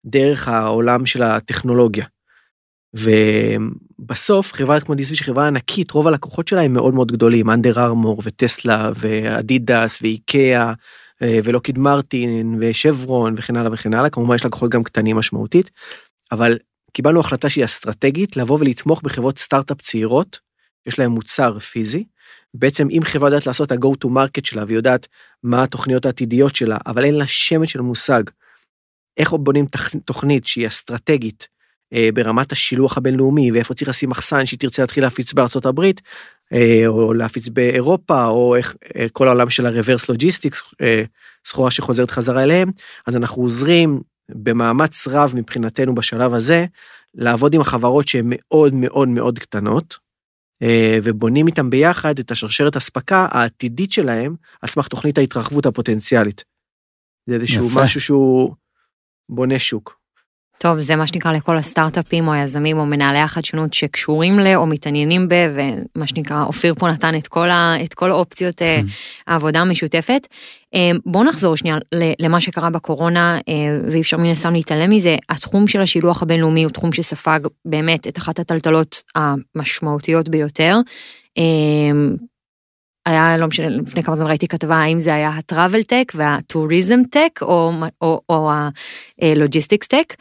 דרך 0.06 0.48
העולם 0.48 1.06
של 1.06 1.24
הטכנולוגיה. 1.24 2.06
ובסוף 2.94 4.54
חברה 4.54 4.82
כמו 4.82 4.96
DSV 4.96 5.04
שהיא 5.04 5.26
חברה 5.26 5.48
ענקית, 5.48 5.92
רוב 5.92 6.08
הלקוחות 6.08 6.48
שלה 6.48 6.62
הם 6.62 6.74
מאוד 6.74 6.94
מאוד 6.94 7.12
גדולים, 7.12 7.50
אנדר 7.50 7.80
ארמור 7.86 8.22
וטסלה 8.26 8.92
ואדידס 8.96 10.02
ואיקאה 10.02 10.74
אה, 11.22 11.40
ולוקיד 11.44 11.78
מרטין 11.78 12.58
ושברון 12.62 13.34
וכן 13.38 13.56
הלאה 13.56 13.74
וכן 13.74 13.94
הלאה, 13.94 14.10
כמובן 14.10 14.36
יש 14.36 14.46
לקוחות 14.46 14.72
גם 14.72 14.84
קטנים 14.84 15.16
משמעותית, 15.16 15.72
אבל 16.32 16.58
קיבלנו 16.94 17.20
החלטה 17.20 17.50
שהיא 17.50 17.66
אסטרטגית 17.66 18.38
לבוא 18.38 18.58
ולתמוך 18.60 19.02
בחברות 19.02 19.40
סטארט-אפ 19.40 19.82
צעירות, 19.82 20.40
יש 20.86 21.00
להן 21.00 21.12
מוצר 21.12 21.60
פיזי. 21.60 22.04
בעצם 22.54 22.88
אם 22.92 23.02
חברה 23.04 23.28
יודעת 23.28 23.48
לעשות 23.48 23.72
ה-go 23.72 24.06
to 24.06 24.08
market 24.08 24.42
שלה 24.46 24.64
ויודעת 24.68 25.08
מה 25.44 25.64
התוכניות 25.64 26.06
העתידיות 26.06 26.56
שלה, 26.56 26.78
אבל 26.86 27.04
אין 27.04 27.16
לה 27.16 27.28
שמץ 27.28 27.70
של 27.70 27.82
מושג 27.82 28.24
איך 29.20 29.34
בונים 29.34 29.66
תוכנית 30.06 30.46
שהיא 30.46 30.68
אסטרטגית 30.68 31.48
אה, 31.94 32.10
ברמת 32.14 32.52
השילוח 32.52 32.98
הבינלאומי 32.98 33.52
ואיפה 33.52 33.74
צריך 33.74 33.90
לשים 33.90 34.10
מחסן 34.10 34.46
שהיא 34.46 34.60
תרצה 34.60 34.82
להתחיל 34.82 35.04
להפיץ 35.04 35.34
בארצות 35.34 35.66
הברית 35.66 36.02
אה, 36.54 36.84
או 36.88 37.14
להפיץ 37.14 37.48
באירופה 37.48 38.26
או 38.26 38.56
איך 38.56 38.76
אה, 38.96 39.08
כל 39.12 39.28
העולם 39.28 39.50
של 39.50 39.68
logistics 40.12 40.74
אה, 40.82 41.04
סחורה 41.46 41.72
שחוזרת 41.72 42.12
חזרה 42.12 42.44
אליהם 42.44 42.72
אז 43.08 43.16
אנחנו 43.16 43.42
עוזרים 43.42 44.02
במאמץ 44.30 45.08
רב 45.08 45.34
מבחינתנו 45.36 45.96
בשלב 45.96 46.34
הזה 46.34 46.66
לעבוד 47.14 47.54
עם 47.54 47.62
החברות 47.62 48.08
שהן 48.08 48.26
מאוד 48.30 48.74
מאוד 48.74 49.08
מאוד 49.08 49.40
קטנות 49.40 50.10
ובונים 51.04 51.48
איתם 51.48 51.70
ביחד 51.70 52.20
את 52.20 52.32
השרשרת 52.32 52.76
אספקה 52.76 53.28
העתידית 53.32 53.92
שלהם 53.92 54.36
על 54.62 54.70
סמך 54.70 54.88
תוכנית 54.88 55.18
ההתרחבות 55.18 55.66
הפוטנציאלית. 55.66 56.44
זה 57.28 57.36
איזשהו. 57.36 57.70
משהו 57.74 58.02
שהוא 58.02 58.56
בונה 59.30 59.60
שוק. 59.60 60.00
טוב, 60.60 60.80
זה 60.80 60.96
מה 60.96 61.08
שנקרא 61.08 61.34
לכל 61.34 61.58
הסטארט-אפים 61.58 62.28
או 62.28 62.34
היזמים 62.34 62.80
או 62.80 62.86
מנהלי 62.86 63.20
החדשנות 63.20 63.74
שקשורים 63.74 64.40
ל 64.40 64.56
או 64.56 64.66
מתעניינים 64.66 65.28
ב, 65.28 65.34
ומה 65.56 66.08
שנקרא, 66.08 66.44
אופיר 66.44 66.76
פה 66.76 66.88
נתן 66.88 67.16
את 67.16 67.28
כל, 67.28 67.50
ה, 67.50 67.76
את 67.84 67.94
כל 67.94 68.12
האופציות 68.12 68.62
אה, 68.62 68.82
העבודה 69.28 69.60
המשותפת. 69.60 70.28
אה, 70.76 70.92
בואו 71.06 71.24
נחזור 71.24 71.58
שנייה 71.58 71.78
למה 72.20 72.42
שקרה 72.42 72.70
בקורונה, 72.70 73.40
אה, 73.50 73.54
ואי 73.92 74.02
אפשר 74.02 74.18
מן 74.18 74.30
הסתם 74.30 74.54
להתעלם 74.54 74.90
מזה. 74.90 75.16
התחום 75.30 75.68
של 75.68 75.82
השילוח 75.82 76.24
הבינלאומי 76.24 76.64
הוא 76.64 76.72
תחום 76.72 76.92
שספג 76.92 77.40
באמת 77.66 78.08
את 78.08 78.18
אחת 78.18 78.40
הטלטלות 78.40 79.04
המשמעותיות 79.16 80.30
ביותר. 80.30 80.76
אה, 83.10 83.28
היה, 83.28 83.38
לא 83.38 83.48
משנה, 83.48 83.70
לפני 83.70 84.04
כמה 84.04 84.16
זמן 84.16 84.28
ראיתי 84.28 84.48
כתבה 84.48 84.76
האם 84.76 85.00
זה 85.00 85.14
היה 85.14 85.30
ה 85.30 85.37
travel 85.37 85.84
tech 85.84 86.12
וה 86.16 86.34
tourism 86.34 87.00
tech 87.12 87.40
או, 87.42 87.72
או, 88.02 88.22
או 88.30 88.50
ה 89.22 89.28
logistics 89.28 89.88
tech. 89.88 90.14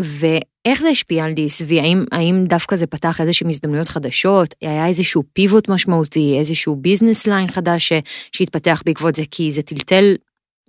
ואיך 0.00 0.80
זה 0.80 0.88
השפיע 0.88 1.24
על 1.24 1.32
DSV? 1.32 1.80
האם, 1.80 2.04
האם 2.12 2.44
דווקא 2.48 2.76
זה 2.76 2.86
פתח 2.86 3.20
איזשהם 3.20 3.48
הזדמנויות 3.48 3.88
חדשות? 3.88 4.54
היה 4.60 4.86
איזשהו 4.86 5.22
פיבוט 5.32 5.68
משמעותי, 5.68 6.36
איזשהו 6.38 6.76
business 6.76 7.26
line 7.26 7.50
חדש 7.50 7.92
שהתפתח 8.32 8.82
בעקבות 8.84 9.14
זה? 9.14 9.22
כי 9.30 9.52
זה 9.52 9.62
טלטל 9.62 10.14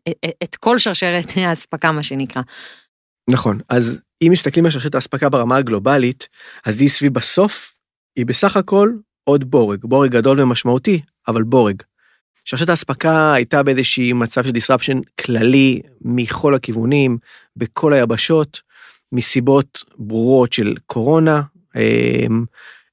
את, 0.09 0.25
את 0.43 0.55
כל 0.55 0.77
שרשרת 0.77 1.37
האספקה, 1.37 1.91
מה 1.91 2.03
שנקרא. 2.03 2.41
נכון, 3.29 3.59
אז 3.69 4.01
אם 4.21 4.31
מסתכלים 4.31 4.65
על 4.65 4.71
שרשרת 4.71 4.95
האספקה 4.95 5.29
ברמה 5.29 5.57
הגלובלית, 5.57 6.27
אז 6.65 6.81
DSV 6.81 7.09
בסוף 7.09 7.79
היא 8.15 8.25
בסך 8.25 8.57
הכל 8.57 8.91
עוד 9.31 9.51
בורג, 9.51 9.79
בורג 9.83 10.11
גדול 10.11 10.39
ומשמעותי, 10.39 11.01
אבל 11.27 11.43
בורג. 11.43 11.81
שרשרת 12.45 12.69
האספקה 12.69 13.33
הייתה 13.33 13.63
באיזשהי 13.63 14.13
מצב 14.13 14.43
של 14.43 14.49
disruption 14.49 15.01
כללי 15.25 15.81
מכל 16.01 16.55
הכיוונים, 16.55 17.17
בכל 17.55 17.93
היבשות, 17.93 18.61
מסיבות 19.11 19.83
ברורות 19.97 20.53
של 20.53 20.75
קורונה, 20.85 21.41
אמ, 21.75 22.45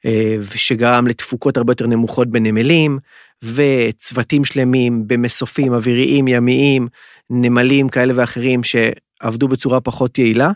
אה, 0.06 0.36
שגרם 0.54 1.06
לתפוקות 1.06 1.56
הרבה 1.56 1.70
יותר 1.70 1.86
נמוכות 1.86 2.28
בנמלים, 2.28 2.98
וצוותים 3.44 4.44
שלמים 4.44 5.02
במסופים 5.06 5.72
אוויריים, 5.72 6.28
ימיים, 6.28 6.88
נמלים 7.30 7.88
כאלה 7.88 8.12
ואחרים 8.16 8.60
שעבדו 8.64 9.48
בצורה 9.48 9.80
פחות 9.80 10.18
יעילה. 10.18 10.50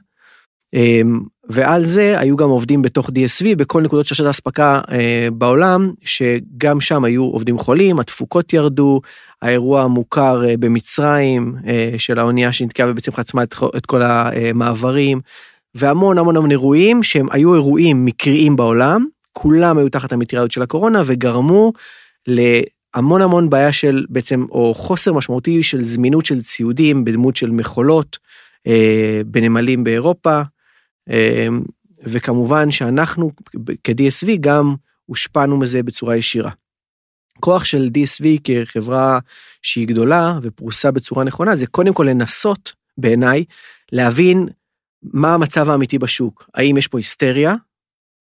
ועל 1.49 1.85
זה 1.85 2.21
היו 2.21 2.37
גם 2.37 2.49
עובדים 2.49 2.83
בתוך 2.83 3.09
DSV 3.09 3.57
בכל 3.57 3.83
נקודות 3.83 4.07
שרשרת 4.07 4.27
האספקה 4.27 4.81
אה, 4.91 5.29
בעולם, 5.33 5.93
שגם 6.05 6.81
שם 6.81 7.05
היו 7.05 7.23
עובדים 7.23 7.59
חולים, 7.59 8.01
התפוקות 8.01 8.53
ירדו, 8.53 9.01
האירוע 9.43 9.83
המוכר 9.83 10.49
אה, 10.49 10.57
במצרים 10.57 11.57
אה, 11.67 11.95
של 11.99 12.19
האונייה 12.19 12.53
שנתקעה 12.53 12.91
ובעצם 12.91 13.13
חצמה 13.13 13.43
את, 13.43 13.55
את 13.77 13.87
כל 13.87 14.03
המעברים, 14.03 15.21
והמון 15.75 16.19
המון 16.19 16.37
המון 16.37 16.51
אירועים 16.51 17.03
שהם 17.03 17.27
היו 17.31 17.55
אירועים 17.55 18.05
מקריים 18.05 18.57
בעולם, 18.57 19.07
כולם 19.33 19.79
היו 19.79 19.89
תחת 19.89 20.13
המטריות 20.13 20.51
של 20.51 20.63
הקורונה 20.63 21.03
וגרמו 21.07 21.73
להמון 22.27 23.23
המון 23.23 23.51
בעיה 23.51 23.73
של 23.73 24.05
בעצם, 24.09 24.47
או 24.51 24.75
חוסר 24.75 25.13
משמעותי 25.13 25.63
של 25.63 25.83
זמינות 25.83 26.27
של 26.27 26.43
ציודים 26.43 27.05
בדמות 27.05 27.37
של 27.37 27.51
מכולות 27.51 28.19
אה, 28.67 29.21
בנמלים 29.27 29.85
באירופה, 29.85 30.43
וכמובן 32.05 32.71
שאנחנו 32.71 33.31
כ-DSV 33.85 34.29
גם 34.41 34.75
הושפענו 35.07 35.59
מזה 35.59 35.83
בצורה 35.83 36.17
ישירה. 36.17 36.51
כוח 37.41 37.65
של 37.65 37.89
DSV 37.99 38.27
כחברה 38.45 39.19
שהיא 39.63 39.89
גדולה 39.89 40.39
ופרוסה 40.43 40.91
בצורה 40.91 41.25
נכונה, 41.25 41.57
זה 41.57 41.67
קודם 41.67 41.95
כל 41.95 42.07
לנסות, 42.11 42.75
בעיניי, 42.99 43.45
להבין 43.93 44.49
מה 45.03 45.35
המצב 45.35 45.71
האמיתי 45.71 45.99
בשוק. 45.99 46.51
האם 46.55 46.77
יש 46.77 46.89
פה 46.89 46.99
היסטריה, 46.99 47.55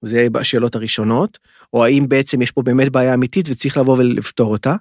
זה 0.02 0.28
השאלות 0.36 0.76
הראשונות, 0.76 1.40
או 1.74 1.86
האם 1.86 2.10
בעצם 2.10 2.42
יש 2.42 2.52
פה 2.52 2.62
באמת 2.62 2.90
בעיה 2.90 3.14
אמיתית 3.14 3.50
וצריך 3.50 3.78
לבוא 3.78 3.98
ולפתור 3.98 4.52
אותה. 4.52 4.76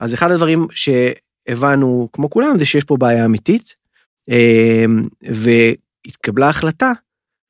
אז 0.00 0.14
אחד 0.14 0.30
הדברים 0.30 0.66
שהבנו, 0.70 2.08
כמו 2.12 2.30
כולם, 2.30 2.58
זה 2.58 2.64
שיש 2.64 2.84
פה 2.84 2.96
בעיה 2.96 3.24
אמיתית, 3.24 3.76
והתקבלה 5.22 6.48
החלטה 6.48 6.92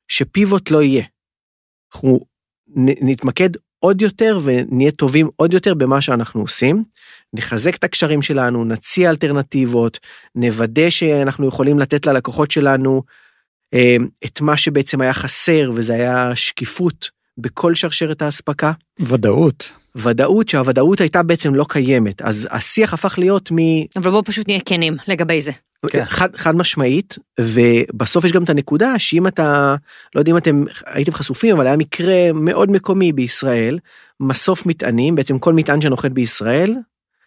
שפיבוט 0.09 0.71
לא 0.71 0.83
יהיה. 0.83 1.03
אנחנו 1.93 2.19
נתמקד 2.75 3.49
עוד 3.79 4.01
יותר 4.01 4.39
ונהיה 4.43 4.91
טובים 4.91 5.29
עוד 5.35 5.53
יותר 5.53 5.73
במה 5.73 6.01
שאנחנו 6.01 6.41
עושים, 6.41 6.83
נחזק 7.33 7.75
את 7.75 7.83
הקשרים 7.83 8.21
שלנו, 8.21 8.65
נציע 8.65 9.09
אלטרנטיבות, 9.09 9.99
נוודא 10.35 10.89
שאנחנו 10.89 11.47
יכולים 11.47 11.79
לתת 11.79 12.05
ללקוחות 12.05 12.51
שלנו 12.51 13.03
את 14.25 14.41
מה 14.41 14.57
שבעצם 14.57 15.01
היה 15.01 15.13
חסר, 15.13 15.71
וזה 15.75 15.93
היה 15.93 16.35
שקיפות 16.35 17.09
בכל 17.37 17.75
שרשרת 17.75 18.21
האספקה. 18.21 18.71
ודאות. 18.99 19.71
ודאות, 19.95 20.49
שהוודאות 20.49 21.01
הייתה 21.01 21.23
בעצם 21.23 21.55
לא 21.55 21.65
קיימת, 21.69 22.21
אז 22.21 22.47
השיח 22.51 22.93
הפך 22.93 23.19
להיות 23.19 23.51
מ... 23.51 23.57
אבל 23.95 24.11
בואו 24.11 24.23
פשוט 24.23 24.47
נהיה 24.47 24.59
כנים 24.65 24.97
לגבי 25.07 25.41
זה. 25.41 25.51
כן. 25.87 26.05
חד, 26.05 26.35
חד 26.35 26.55
משמעית, 26.55 27.17
ובסוף 27.39 28.25
יש 28.25 28.31
גם 28.31 28.43
את 28.43 28.49
הנקודה 28.49 28.99
שאם 28.99 29.27
אתה, 29.27 29.75
לא 30.15 30.21
יודע 30.21 30.31
אם 30.31 30.37
אתם 30.37 30.63
הייתם 30.85 31.11
חשופים, 31.11 31.55
אבל 31.55 31.67
היה 31.67 31.77
מקרה 31.77 32.33
מאוד 32.33 32.71
מקומי 32.71 33.11
בישראל, 33.13 33.79
מסוף 34.19 34.65
מטענים, 34.65 35.15
בעצם 35.15 35.39
כל 35.39 35.53
מטען 35.53 35.81
שנוחת 35.81 36.11
בישראל, 36.11 36.75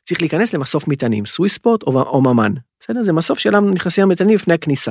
צריך 0.05 0.21
להיכנס 0.21 0.53
למסוף 0.53 0.89
מטענים, 0.89 1.27
סוויספורט 1.27 1.83
או, 1.83 2.03
או 2.03 2.23
ממן. 2.23 2.53
בסדר? 2.81 3.03
זה 3.03 3.13
מסוף 3.13 3.39
שאליו 3.39 3.61
נכנסים 3.61 4.05
המטענים 4.05 4.35
לפני 4.35 4.55
הכניסה. 4.55 4.91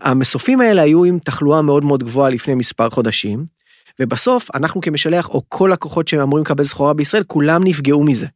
המסופים 0.00 0.60
האלה 0.60 0.82
היו 0.82 1.04
עם 1.04 1.18
תחלואה 1.18 1.62
מאוד 1.62 1.84
מאוד 1.84 2.02
גבוהה 2.02 2.30
לפני 2.30 2.54
מספר 2.54 2.90
חודשים, 2.90 3.44
ובסוף 4.00 4.50
אנחנו 4.54 4.80
כמשלח, 4.80 5.28
או 5.28 5.42
כל 5.48 5.70
לקוחות 5.72 6.08
שאמורים 6.08 6.44
לקבל 6.44 6.64
סחורה 6.64 6.94
בישראל, 6.94 7.22
כולם 7.26 7.64
נפגעו 7.64 8.04
מזה. 8.04 8.26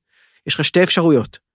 יש 0.47 0.55
לך 0.55 0.65
שתי 0.65 0.83
אפשרויות. 0.83 1.48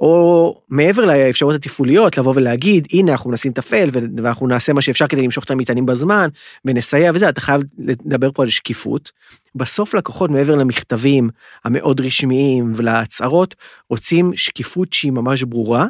או 0.00 0.54
מעבר 0.68 1.04
לאפשרויות 1.04 1.64
התפעוליות, 1.64 2.18
לבוא 2.18 2.32
ולהגיד, 2.36 2.86
הנה 2.92 3.12
אנחנו 3.12 3.30
מנסים 3.30 3.50
לתפעל 3.50 3.90
ואנחנו 3.92 4.46
נעשה 4.46 4.72
מה 4.72 4.80
שאפשר 4.80 5.06
כדי 5.06 5.22
למשוך 5.22 5.44
את 5.44 5.50
המטענים 5.50 5.86
בזמן, 5.86 6.28
ונסייע 6.64 7.12
וזה, 7.14 7.28
אתה 7.28 7.40
חייב 7.40 7.62
לדבר 7.78 8.30
פה 8.32 8.42
על 8.42 8.48
שקיפות. 8.48 9.12
בסוף 9.54 9.94
לקוחות, 9.94 10.30
מעבר 10.30 10.56
למכתבים 10.56 11.30
המאוד 11.64 12.00
רשמיים 12.00 12.72
ולהצהרות, 12.74 13.54
רוצים 13.90 14.36
שקיפות 14.36 14.92
שהיא 14.92 15.12
ממש 15.12 15.42
ברורה. 15.42 15.86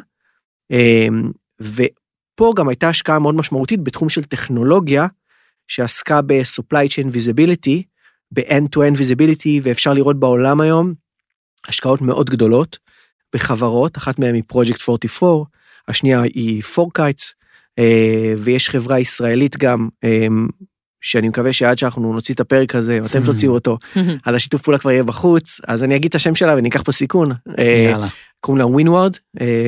אמ, 0.71 1.31
ופה 1.61 2.53
גם 2.55 2.69
הייתה 2.69 2.89
השקעה 2.89 3.19
מאוד 3.19 3.35
משמעותית 3.35 3.83
בתחום 3.83 4.09
של 4.09 4.23
טכנולוגיה, 4.23 5.07
שעסקה 5.67 6.21
ב-supply 6.21 6.87
chain 6.89 7.15
visibility, 7.15 7.81
ב-end-to-end 8.31 8.97
visibility, 8.97 9.59
ואפשר 9.63 9.93
לראות 9.93 10.19
בעולם 10.19 10.61
היום 10.61 10.93
השקעות 11.67 12.01
מאוד 12.01 12.29
גדולות 12.29 12.90
בחברות, 13.35 13.97
אחת 13.97 14.19
מהן 14.19 14.35
היא 14.35 14.43
Project 14.53 14.85
44, 14.89 15.43
השנייה 15.87 16.21
היא 16.21 16.61
פורקייטס, 16.61 17.33
אה, 17.79 18.33
ויש 18.37 18.69
חברה 18.69 18.99
ישראלית 18.99 19.57
גם, 19.57 19.89
אמ, 20.03 20.47
שאני 21.01 21.29
מקווה 21.29 21.53
שעד 21.53 21.77
שאנחנו 21.77 22.13
נוציא 22.13 22.35
את 22.35 22.39
הפרק 22.39 22.75
הזה, 22.75 22.99
או 23.01 23.05
אתם 23.05 23.23
תוציאו 23.23 23.53
אותו, 23.53 23.77
אז 24.25 24.35
השיתוף 24.35 24.61
פעולה 24.61 24.77
כבר 24.77 24.91
יהיה 24.91 25.03
בחוץ, 25.03 25.61
אז 25.67 25.83
אני 25.83 25.95
אגיד 25.95 26.09
את 26.09 26.15
השם 26.15 26.35
שלה 26.35 26.55
ואני 26.55 26.69
אקח 26.69 26.81
פה 26.81 26.91
סיכון. 26.91 27.31
אה, 27.59 27.87
יאללה, 27.91 28.07
קוראים 28.39 28.57
לה 28.57 28.65
ווינוורד, 28.65 29.17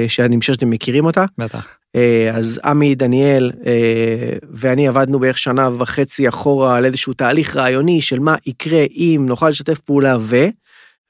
שאני 0.07 0.39
חושב 0.39 0.53
שאתם 0.53 0.69
מכירים 0.69 1.05
אותה. 1.05 1.25
בטח. 1.37 1.77
אה, 1.95 2.31
אז 2.33 2.59
עמי, 2.63 2.95
דניאל 2.95 3.51
אה, 3.65 4.37
ואני 4.51 4.87
עבדנו 4.87 5.19
בערך 5.19 5.37
שנה 5.37 5.69
וחצי 5.77 6.27
אחורה 6.27 6.75
על 6.75 6.85
איזשהו 6.85 7.13
תהליך 7.13 7.55
רעיוני 7.55 8.01
של 8.01 8.19
מה 8.19 8.35
יקרה 8.45 8.83
אם 8.95 9.25
נוכל 9.29 9.49
לשתף 9.49 9.79
פעולה 9.79 10.17
ו... 10.19 10.45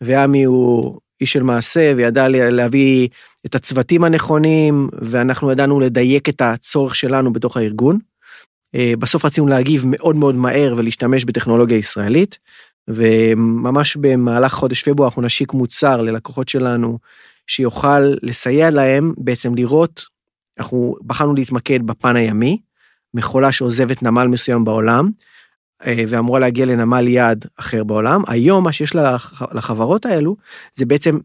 ועמי 0.04 0.44
הוא 0.44 1.00
איש 1.24 1.34
של 1.34 1.44
מעשה 1.44 1.94
וידע 1.98 2.28
לה- 2.28 2.50
להביא 2.50 3.08
את 3.46 3.56
הצוותים 3.56 4.04
הנכונים, 4.04 4.90
ואנחנו 5.02 5.52
ידענו 5.52 5.80
לדייק 5.80 6.30
את 6.30 6.42
הצורך 6.42 6.96
שלנו 6.96 7.34
בתוך 7.34 7.58
הארגון. 7.58 7.98
אה, 8.76 8.94
בסוף 9.00 9.26
רצינו 9.26 9.48
להגיב 9.48 9.84
מאוד 9.86 10.16
מאוד 10.16 10.36
מהר 10.36 10.74
ולהשתמש 10.78 11.26
בטכנולוגיה 11.26 11.78
ישראלית, 11.78 12.38
וממש 12.88 13.98
במהלך 13.98 14.54
חודש 14.54 14.84
פברואר 14.84 15.08
אנחנו 15.10 15.22
נשיק 15.22 15.54
מוצר 15.54 16.02
ללקוחות 16.02 16.50
שלנו 16.50 17.00
שיוכל 17.48 18.14
לסייע 18.24 18.70
להם 18.70 19.14
בעצם 19.18 19.56
לראות, 19.56 20.06
אנחנו 20.60 20.96
בחרנו 21.06 21.34
להתמקד 21.34 21.88
בפן 21.88 22.16
הימי, 22.16 22.58
מכולה 23.14 23.52
שעוזבת 23.52 24.04
נמל 24.04 24.28
מסוים 24.28 24.64
בעולם, 24.66 25.10
ואמורה 25.88 26.40
להגיע 26.40 26.66
לנמל 26.66 27.08
יעד 27.08 27.46
אחר 27.60 27.84
בעולם. 27.84 28.22
היום 28.28 28.64
מה 28.64 28.72
שיש 28.72 28.96
לח- 28.96 29.42
לחברות 29.54 30.06
האלו 30.06 30.36
זה 30.74 30.86
בעצם 30.86 31.18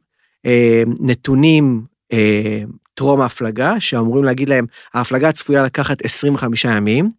אה, 0.47 0.83
נתונים 1.01 1.83
אה, 2.12 2.62
טרום 2.94 3.21
ההפלגה, 3.21 3.81
שאמורים 3.81 4.25
להגיד 4.25 4.49
להם, 4.49 4.66
ההפלגה 4.94 5.33
צפויה 5.33 5.62
לקחת 5.62 6.05
25 6.05 6.64
ימים, 6.64 7.11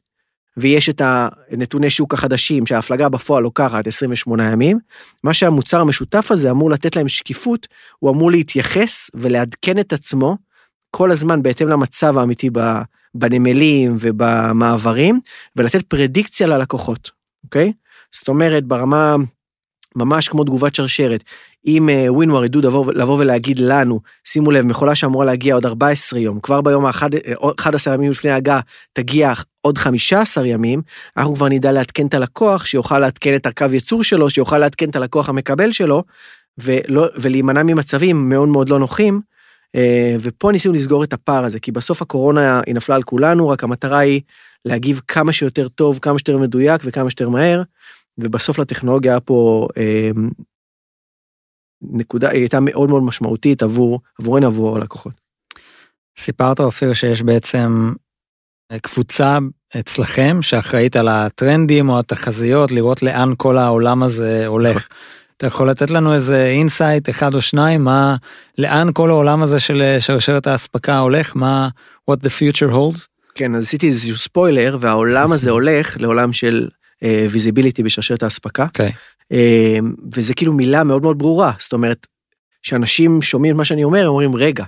ויש 0.58 0.89
את 0.89 1.02
הנתוני 1.06 1.89
שוק 1.89 2.13
החדשים 2.13 2.65
שההפלגה 2.65 3.10
בפועל 3.10 3.43
לוקחת 3.43 3.88
28 3.88 4.52
ימים. 4.52 4.80
מה 5.23 5.34
שהמוצר 5.34 5.82
המשותף 5.82 6.32
הזה 6.32 6.52
אמור 6.52 6.69
לתת 6.69 6.95
להם 6.95 7.08
שקיפות, 7.08 7.67
הוא 7.99 8.12
אמור 8.12 8.32
להתייחס 8.32 9.10
ולעדכן 9.13 9.80
את 9.80 9.93
עצמו 9.93 10.38
כל 10.91 11.12
הזמן 11.12 11.41
בהתאם 11.41 11.67
למצב 11.67 12.17
האמיתי 12.17 12.49
בנמלים 13.13 13.95
ובמעברים, 13.99 15.19
ולתת 15.56 15.84
פרדיקציה 15.84 16.47
ללקוחות, 16.47 17.12
אוקיי? 17.49 17.71
זאת 18.12 18.27
אומרת, 18.27 18.65
ברמה 18.65 19.15
ממש 19.95 20.27
כמו 20.27 20.43
תגובת 20.43 20.75
שרשרת, 20.75 21.23
אם 21.65 21.89
אה, 21.89 22.13
ווינוור 22.13 22.45
ידעו 22.45 22.62
לבוא, 22.93 23.17
ולהגיד 23.19 23.59
לנו, 23.59 23.99
שימו 24.23 24.51
לב, 24.51 24.65
מכולה 24.65 24.95
שאמורה 24.95 25.25
להגיע 25.25 25.55
עוד 25.55 25.65
14 25.65 26.19
יום, 26.19 26.39
כבר 26.39 26.62
ביום 26.62 26.85
ה-11 26.85 27.93
ימים 27.93 28.12
לפני 28.12 28.31
ההגעה 28.31 28.59
תגיע 28.93 29.33
עוד 29.62 29.77
15 29.77 30.47
ימים, 30.47 30.81
אנחנו 31.17 31.35
כבר 31.35 31.47
נדע 31.47 31.71
לעדכן 31.71 32.07
את 32.07 32.13
הלקוח, 32.13 32.65
שיוכל 32.65 32.99
לעדכן 32.99 33.35
את 33.35 33.45
הקו 33.45 33.65
ייצור 33.73 34.03
שלו, 34.03 34.29
שיוכל 34.29 34.57
לעדכן 34.57 34.89
את 34.89 34.95
הלקוח 34.95 35.29
המקבל 35.29 35.71
שלו, 35.71 36.03
ולא, 36.57 37.07
ולהימנע 37.21 37.63
ממצבים 37.63 38.29
מאוד 38.29 38.47
מאוד 38.47 38.69
לא 38.69 38.79
נוחים. 38.79 39.21
אה, 39.75 40.15
ופה 40.19 40.51
ניסינו 40.51 40.73
לסגור 40.73 41.03
את 41.03 41.13
הפער 41.13 41.45
הזה, 41.45 41.59
כי 41.59 41.71
בסוף 41.71 42.01
הקורונה 42.01 42.62
היא 42.65 42.75
נפלה 42.75 42.95
על 42.95 43.03
כולנו, 43.03 43.49
רק 43.49 43.63
המטרה 43.63 43.97
היא 43.97 44.21
להגיב 44.65 45.02
כמה 45.08 45.32
שיותר 45.32 45.67
טוב, 45.67 46.00
כמה 46.02 46.19
שיותר 46.19 46.38
מדויק 46.38 46.82
וכמה 46.86 47.10
שיותר 47.10 47.30
מהר, 47.30 47.63
ובסוף 48.17 48.60
לטכנולוגיה 48.60 49.12
היה 49.12 49.19
פה 49.19 49.67
אה, 49.78 50.12
נקודה, 51.82 52.30
היא 52.30 52.39
הייתה 52.39 52.60
מאוד 52.60 52.89
מאוד 52.89 53.04
משמעותית 53.04 53.63
עבור, 53.63 54.00
עבורנו, 54.19 54.48
עבור 54.48 54.78
הלקוחות. 54.78 55.13
סיפרת 56.19 56.60
אופיר 56.60 56.93
שיש 56.93 57.22
בעצם 57.22 57.93
אה, 58.72 58.80
קבוצה 58.80 59.38
אצלכם 59.80 60.41
שאחראית 60.41 60.95
על 60.95 61.08
הטרנדים 61.08 61.89
או 61.89 62.00
התחזיות, 62.00 62.72
לראות 62.72 63.04
לאן 63.04 63.30
כל 63.38 63.58
העולם 63.58 64.04
הזה 64.04 64.48
הולך. 64.48 64.88
אתה 65.38 65.48
יכול 65.48 65.69
לתת 65.69 65.89
לנו 65.89 66.13
איזה 66.13 66.45
insight 66.45 67.10
אחד 67.10 67.34
או 67.34 67.41
שניים, 67.41 67.84
מה, 67.84 68.15
לאן 68.58 68.88
כל 68.93 69.10
העולם 69.10 69.41
הזה 69.41 69.60
של 69.60 69.98
שרשרת 70.00 70.48
האספקה 70.48 71.00
הולך, 71.00 71.36
מה, 71.36 71.69
what 72.12 72.15
the 72.15 72.30
future 72.30 72.72
holds? 72.72 73.18
כן, 73.36 73.56
אז 73.56 73.63
עשיתי 73.63 73.88
איזשהו 73.88 74.18
ספוילר, 74.18 74.78
והעולם 74.80 75.32
הזה 75.32 75.52
הולך 75.52 75.98
לעולם 76.00 76.34
של 76.34 76.68
visibility 77.30 77.84
בשרשרת 77.84 78.24
האספקה, 78.24 78.63
אוקיי, 78.63 78.92
אה, 79.32 79.80
וזה 80.15 80.34
כאילו 80.34 80.54
מילה 80.54 80.84
מאוד 80.84 81.02
מאוד 81.02 81.18
ברורה, 81.18 81.52
זאת 81.60 81.74
אומרת, 81.74 82.08
כשאנשים 82.62 83.22
שומעים 83.22 83.54
את 83.54 83.58
מה 83.58 83.65
שאני 83.65 83.84
אומר, 83.84 84.00
הם 84.00 84.08
אומרים, 84.08 84.36
רגע, 84.36 84.63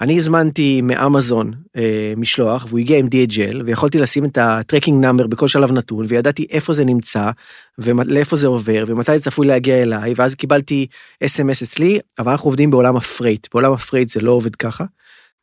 אני 0.00 0.16
הזמנתי 0.16 0.80
מאמזון 0.82 1.52
אה, 1.76 2.12
משלוח, 2.16 2.66
והוא 2.68 2.78
הגיע 2.78 2.98
עם 2.98 3.06
DHL, 3.06 3.56
ויכולתי 3.64 3.98
לשים 3.98 4.24
את 4.24 4.38
ה 4.38 4.45
tracking 4.45 5.04
number 5.04 5.26
בכל 5.26 5.48
שלב 5.48 5.72
נתון, 5.72 6.04
וידעתי 6.08 6.46
איפה 6.50 6.72
זה 6.72 6.84
נמצא, 6.84 7.30
ולאיפה 7.78 8.36
זה 8.36 8.46
עובר, 8.46 8.84
ומתי 8.86 9.18
זה 9.18 9.24
צפוי 9.24 9.46
להגיע 9.46 9.82
אליי, 9.82 10.12
ואז 10.16 10.34
קיבלתי 10.34 10.86
אס.אם.אס 11.24 11.62
אצלי, 11.62 11.98
אבל 12.18 12.32
אנחנו 12.32 12.48
עובדים 12.48 12.70
בעולם 12.70 12.96
ה 12.96 13.02
freight, 13.02 13.46
בעולם 13.52 13.72
ה 13.72 13.76
freight 13.76 14.08
זה 14.08 14.20
לא 14.20 14.30
עובד 14.30 14.56
ככה. 14.56 14.84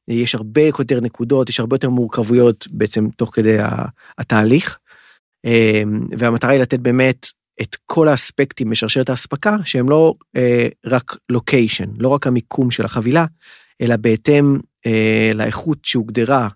יש 0.07 0.35
הרבה 0.35 0.61
יותר 0.61 1.01
נקודות, 1.01 1.49
יש 1.49 1.59
הרבה 1.59 1.75
יותר 1.75 1.89
מורכבויות 1.89 2.67
בעצם 2.71 3.07
תוך 3.15 3.35
כדי 3.35 3.57
התהליך, 4.17 4.79
אה, 5.45 5.83
והמטרה 6.17 6.51
היא 6.51 6.61
לתת 6.61 6.79
באמת 6.79 7.27
את 7.61 7.75
כל 7.85 8.07
האספקטים 8.07 8.69
בשרשרת 8.69 9.09
האספקה, 9.09 9.55
שהם 9.63 9.89
לא 9.89 10.13
אה, 10.35 10.67
רק 10.85 11.17
לוקיישן, 11.29 11.89
לא 11.97 12.07
רק 12.07 12.27
המיקום 12.27 12.71
של 12.71 12.85
החבילה, 12.85 13.25
אלא 13.81 13.95
בהתאם 13.95 14.57
אה, 14.85 15.31
לאיכות 15.35 15.85
שהוגדרה 15.85 16.47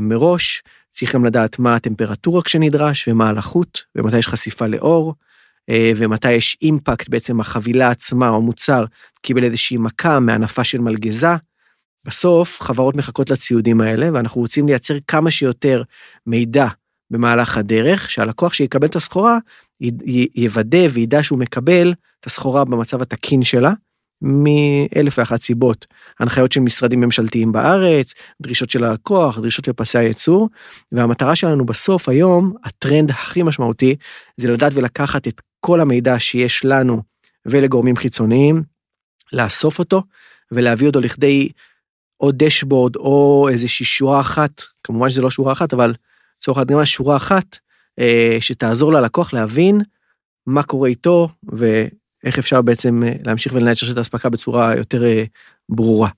מראש, 0.00 0.62
צריך 0.90 1.14
גם 1.14 1.24
לדעת 1.24 1.58
מה 1.58 1.74
הטמפרטורה 1.74 2.42
כשנדרש 2.42 3.08
ומה 3.08 3.28
הלחות, 3.28 3.82
ומתי 3.94 4.18
יש 4.18 4.28
חשיפה 4.28 4.66
לאור, 4.66 5.14
ומתי 5.96 6.32
יש 6.32 6.56
אימפקט 6.62 7.08
בעצם 7.08 7.40
החבילה 7.40 7.90
עצמה 7.90 8.28
או 8.28 8.42
מוצר 8.42 8.84
קיבל 9.22 9.44
איזושהי 9.44 9.76
מכה 9.76 10.20
מהנפה 10.20 10.64
של 10.64 10.80
מלגזה. 10.80 11.34
בסוף 12.04 12.62
חברות 12.62 12.96
מחכות 12.96 13.30
לציודים 13.30 13.80
האלה, 13.80 14.08
ואנחנו 14.14 14.40
רוצים 14.40 14.66
לייצר 14.66 14.94
כמה 15.06 15.30
שיותר 15.30 15.82
מידע 16.26 16.66
במהלך 17.10 17.56
הדרך, 17.56 18.10
שהלקוח 18.10 18.52
שיקבל 18.52 18.86
את 18.86 18.96
הסחורה 18.96 19.38
י- 19.80 19.90
י- 20.04 20.28
יוודא 20.34 20.86
וידע 20.92 21.22
שהוא 21.22 21.38
מקבל 21.38 21.94
את 22.20 22.26
הסחורה 22.26 22.64
במצב 22.64 23.02
התקין 23.02 23.42
שלה, 23.42 23.72
מאלף 24.22 25.18
ואחת 25.18 25.42
סיבות. 25.42 25.86
הנחיות 26.20 26.52
של 26.52 26.60
משרדים 26.60 27.00
ממשלתיים 27.00 27.52
בארץ, 27.52 28.14
דרישות 28.42 28.70
של 28.70 28.84
הלקוח, 28.84 29.38
דרישות 29.38 29.64
של 29.64 29.72
פסי 29.72 29.98
הייצור, 29.98 30.48
והמטרה 30.92 31.36
שלנו 31.36 31.66
בסוף 31.66 32.08
היום, 32.08 32.52
הטרנד 32.64 33.10
הכי 33.10 33.42
משמעותי, 33.42 33.96
זה 34.36 34.52
לדעת 34.52 34.72
ולקחת 34.74 35.28
את 35.28 35.40
כל 35.60 35.80
המידע 35.80 36.18
שיש 36.18 36.64
לנו 36.64 37.02
ולגורמים 37.46 37.96
חיצוניים, 37.96 38.62
לאסוף 39.32 39.78
אותו 39.78 40.02
ולהביא 40.52 40.86
אותו 40.86 41.00
לכדי 41.00 41.48
או 42.24 42.30
דשבורד 42.32 42.96
או 42.96 43.48
איזושהי 43.52 43.86
שורה 43.86 44.20
אחת, 44.20 44.62
כמובן 44.84 45.10
שזה 45.10 45.22
לא 45.22 45.30
שורה 45.30 45.52
אחת, 45.52 45.72
אבל 45.72 45.94
לצורך 46.38 46.58
הדגמה 46.58 46.86
שורה 46.86 47.16
אחת, 47.16 47.58
אה, 47.98 48.36
שתעזור 48.40 48.92
ללקוח 48.92 49.32
להבין 49.32 49.80
מה 50.46 50.62
קורה 50.62 50.88
איתו 50.88 51.28
ואיך 51.52 52.38
אפשר 52.38 52.62
בעצם 52.62 53.02
אה, 53.06 53.12
להמשיך 53.24 53.52
ולנהל 53.52 53.72
את 53.72 53.76
שרשרת 53.76 53.98
האספקה 53.98 54.28
בצורה 54.28 54.76
יותר 54.76 55.04
אה, 55.04 55.24
ברורה. 55.68 56.08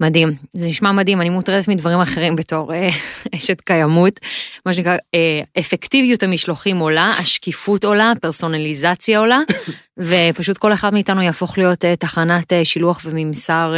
מדהים, 0.00 0.32
זה 0.52 0.68
נשמע 0.68 0.92
מדהים, 0.92 1.20
אני 1.20 1.30
מוטרדת 1.30 1.68
מדברים 1.68 2.00
אחרים 2.00 2.36
בתור 2.36 2.74
אה, 2.74 2.88
אשת 3.34 3.60
קיימות. 3.60 4.20
מה 4.66 4.72
שנקרא, 4.72 4.96
אה, 5.14 5.40
אפקטיביות 5.58 6.22
המשלוחים 6.22 6.78
עולה, 6.78 7.12
השקיפות 7.18 7.84
עולה, 7.84 8.12
פרסונליזציה 8.20 9.18
עולה, 9.18 9.40
ופשוט 9.98 10.58
כל 10.58 10.72
אחד 10.72 10.92
מאיתנו 10.92 11.22
יהפוך 11.22 11.58
להיות 11.58 11.84
אה, 11.84 11.96
תחנת 11.96 12.52
שילוח 12.64 13.00
וממסר 13.04 13.74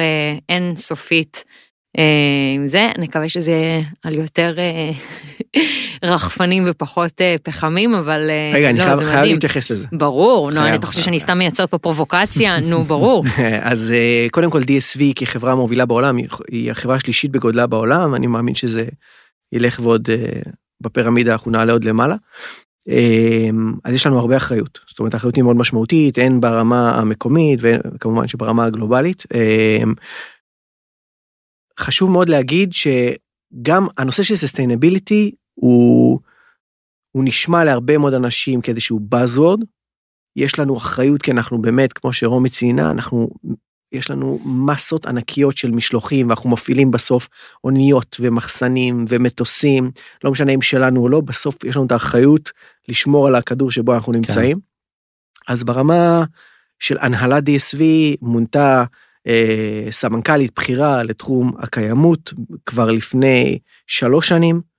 אינסופית. 0.48 1.44
אה, 1.98 2.05
עם 2.55 2.66
זה, 2.66 2.90
נקווה 2.98 3.29
שזה 3.29 3.50
יהיה 3.50 3.83
על 4.05 4.14
יותר 4.14 4.55
אה, 4.59 4.90
רחפנים 6.05 6.64
ופחות 6.66 7.20
אה, 7.20 7.37
פחמים, 7.42 7.94
אבל 7.94 8.31
אה, 8.31 8.53
רגע, 8.55 8.70
אני 8.70 8.79
לא, 8.79 8.85
חייב 8.85 8.96
זה 8.96 9.05
חייב 9.05 9.16
מדהים. 9.18 9.33
להתייחס 9.35 9.70
לזה. 9.70 9.87
ברור, 9.92 10.50
נו. 10.50 10.74
אתה 10.74 10.87
חושב 10.87 11.03
שאני 11.03 11.20
סתם 11.20 11.38
מייצרת 11.38 11.70
פה 11.70 11.79
פרובוקציה? 11.79 12.61
נו, 12.61 12.85
ברור. 12.85 13.24
אז 13.62 13.94
קודם 14.31 14.50
כל 14.50 14.61
DSV 14.62 15.00
כחברה 15.16 15.55
מובילה 15.55 15.87
בעולם, 15.87 16.16
היא- 16.48 16.70
החברה 16.70 16.96
השלישית 16.96 17.31
בגודלה 17.31 17.66
בעולם, 17.66 18.14
אני 18.14 18.26
מאמין 18.26 18.55
שזה 18.55 18.85
ילך 19.53 19.81
ועוד 19.83 20.09
בפירמידה 20.83 21.33
אנחנו 21.33 21.50
נעלה 21.50 21.72
עוד 21.72 21.85
למעלה. 21.85 22.16
אמ, 22.88 23.72
אז 23.85 23.94
יש 23.94 24.07
לנו 24.07 24.18
הרבה 24.18 24.37
אחריות. 24.37 24.79
זאת 24.88 24.98
אומרת, 24.98 25.14
האחריות 25.14 25.37
היא 25.37 25.44
מאוד 25.44 25.57
משמעותית, 25.57 26.18
הן 26.18 26.40
ברמה 26.40 26.94
המקומית 26.98 27.61
וכמובן 27.62 28.26
שברמה 28.29 28.64
הגלובלית. 28.64 29.24
חשוב 31.81 32.11
מאוד 32.11 32.29
להגיד 32.29 32.73
שגם 32.73 33.87
הנושא 33.99 34.23
של 34.23 34.37
sustainability 34.37 35.31
הוא, 35.55 36.21
הוא 37.11 37.25
נשמע 37.25 37.64
להרבה 37.64 37.99
מאוד 37.99 38.14
אנשים 38.14 38.61
כאיזשהו 38.61 39.01
Buzzword. 39.14 39.64
יש 40.37 40.59
לנו 40.59 40.77
אחריות 40.77 41.23
כי 41.23 41.31
אנחנו 41.31 41.62
באמת, 41.62 41.93
כמו 41.93 42.12
שרומי 42.12 42.51
ציינה, 42.51 42.90
אנחנו 42.90 43.31
יש 43.93 44.11
לנו 44.11 44.40
מסות 44.45 45.07
ענקיות 45.07 45.57
של 45.57 45.71
משלוחים 45.71 46.29
ואנחנו 46.29 46.51
מפעילים 46.51 46.90
בסוף 46.90 47.29
אוניות 47.64 48.16
ומחסנים 48.21 49.05
ומטוסים, 49.09 49.90
לא 50.25 50.31
משנה 50.31 50.53
אם 50.53 50.62
שלנו 50.62 51.03
או 51.03 51.09
לא, 51.09 51.21
בסוף 51.21 51.64
יש 51.64 51.77
לנו 51.77 51.87
את 51.87 51.93
האחריות 51.93 52.51
לשמור 52.88 53.27
על 53.27 53.35
הכדור 53.35 53.71
שבו 53.71 53.95
אנחנו 53.95 54.12
נמצאים. 54.12 54.57
כן. 54.57 55.53
אז 55.53 55.64
ברמה 55.64 56.25
של 56.79 56.97
הנהלת 57.01 57.45
DSV 57.49 57.83
מונתה 58.23 58.85
אה, 59.26 59.87
סמנכ"לית 59.90 60.52
בכירה 60.56 61.02
לתחום 61.02 61.52
הקיימות 61.59 62.33
כבר 62.66 62.90
לפני 62.90 63.59
שלוש 63.87 64.28
שנים. 64.28 64.70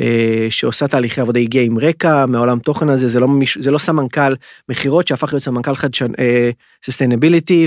אה, 0.00 0.46
שעושה 0.50 0.88
תהליכי 0.88 1.20
עבודה 1.20 1.40
הגיעה 1.40 1.64
עם 1.64 1.78
רקע 1.78 2.26
מעולם 2.26 2.58
תוכן 2.58 2.88
הזה, 2.88 3.08
זה 3.08 3.20
לא, 3.20 3.28
זה 3.58 3.70
לא 3.70 3.78
סמנכ"ל 3.78 4.34
מכירות 4.68 5.08
שהפך 5.08 5.32
להיות 5.32 5.42
סמנכ"ל 5.42 5.74
חדשן, 5.74 6.12
אה, 6.18 6.50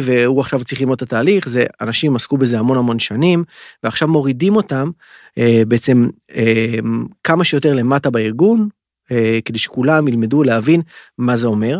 והוא 0.01 0.41
עכשיו 0.41 0.63
צריך 0.63 0.81
ללמוד 0.81 0.95
את 0.95 1.01
התהליך, 1.01 1.49
זה 1.49 1.65
אנשים 1.81 2.15
עסקו 2.15 2.37
בזה 2.37 2.59
המון 2.59 2.77
המון 2.77 2.99
שנים, 2.99 3.43
ועכשיו 3.83 4.07
מורידים 4.07 4.55
אותם 4.55 4.89
אה, 5.37 5.63
בעצם 5.67 6.07
כמה 7.23 7.43
שיותר 7.43 7.73
למטה 7.73 8.09
בארגון, 8.09 8.67
כדי 9.45 9.59
שכולם 9.59 10.07
ילמדו 10.07 10.43
להבין 10.43 10.81
מה 11.17 11.35
זה 11.35 11.47
אומר. 11.47 11.79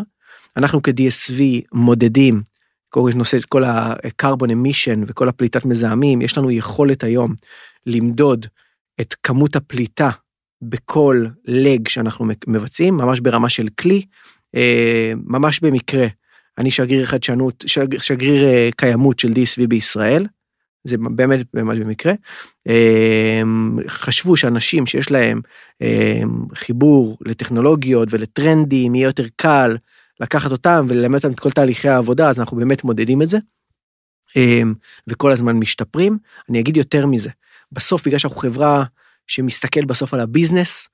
אנחנו 0.56 0.82
כ-DSV 0.82 1.42
מודדים, 1.72 2.42
כל 2.88 3.10
נושא, 3.14 3.36
כל 3.48 3.64
ה-carbon 3.64 4.48
emission 4.48 4.98
וכל 5.06 5.28
הפליטת 5.28 5.64
מזהמים, 5.64 6.22
יש 6.22 6.38
לנו 6.38 6.50
יכולת 6.50 7.04
היום 7.04 7.34
למדוד 7.86 8.46
את 9.00 9.14
כמות 9.22 9.56
הפליטה 9.56 10.10
בכל 10.62 11.26
לג 11.44 11.88
שאנחנו 11.88 12.26
מבצעים, 12.46 12.96
ממש 12.96 13.20
ברמה 13.20 13.48
של 13.48 13.68
כלי, 13.80 14.02
אה, 14.54 15.12
ממש 15.24 15.60
במקרה. 15.60 16.06
אני 16.58 16.70
שגריר 16.70 17.04
חדשנות, 17.04 17.64
שגריר, 17.66 18.00
שגריר 18.00 18.44
אה, 18.44 18.68
קיימות 18.76 19.18
של 19.18 19.28
DSV 19.28 19.66
בישראל, 19.68 20.26
זה 20.84 20.96
באמת 20.98 21.46
באמת 21.54 21.78
במקרה. 21.78 22.12
אה, 22.68 23.42
חשבו 23.88 24.36
שאנשים 24.36 24.86
שיש 24.86 25.10
להם 25.10 25.40
חיבור 26.54 27.18
לטכנולוגיות 27.20 28.08
ולטרנדים, 28.10 28.94
יהיה 28.94 29.06
יותר 29.06 29.26
קל 29.36 29.76
לקחת 30.20 30.52
אותם 30.52 30.86
וללמד 30.88 31.14
אותם 31.16 31.32
את 31.32 31.40
כל 31.40 31.50
תהליכי 31.50 31.88
העבודה, 31.88 32.30
אז 32.30 32.40
אנחנו 32.40 32.56
באמת 32.56 32.84
מודדים 32.84 33.22
את 33.22 33.28
זה. 33.28 33.38
וכל 35.08 35.32
הזמן 35.32 35.56
משתפרים. 35.56 36.18
אני 36.50 36.60
אגיד 36.60 36.76
יותר 36.76 37.06
מזה, 37.06 37.30
בסוף 37.72 38.06
בגלל 38.06 38.18
שאנחנו 38.18 38.40
חברה 38.40 38.84
שמסתכל 39.26 39.84
בסוף 39.84 40.14
על 40.14 40.20
הביזנס. 40.20 40.88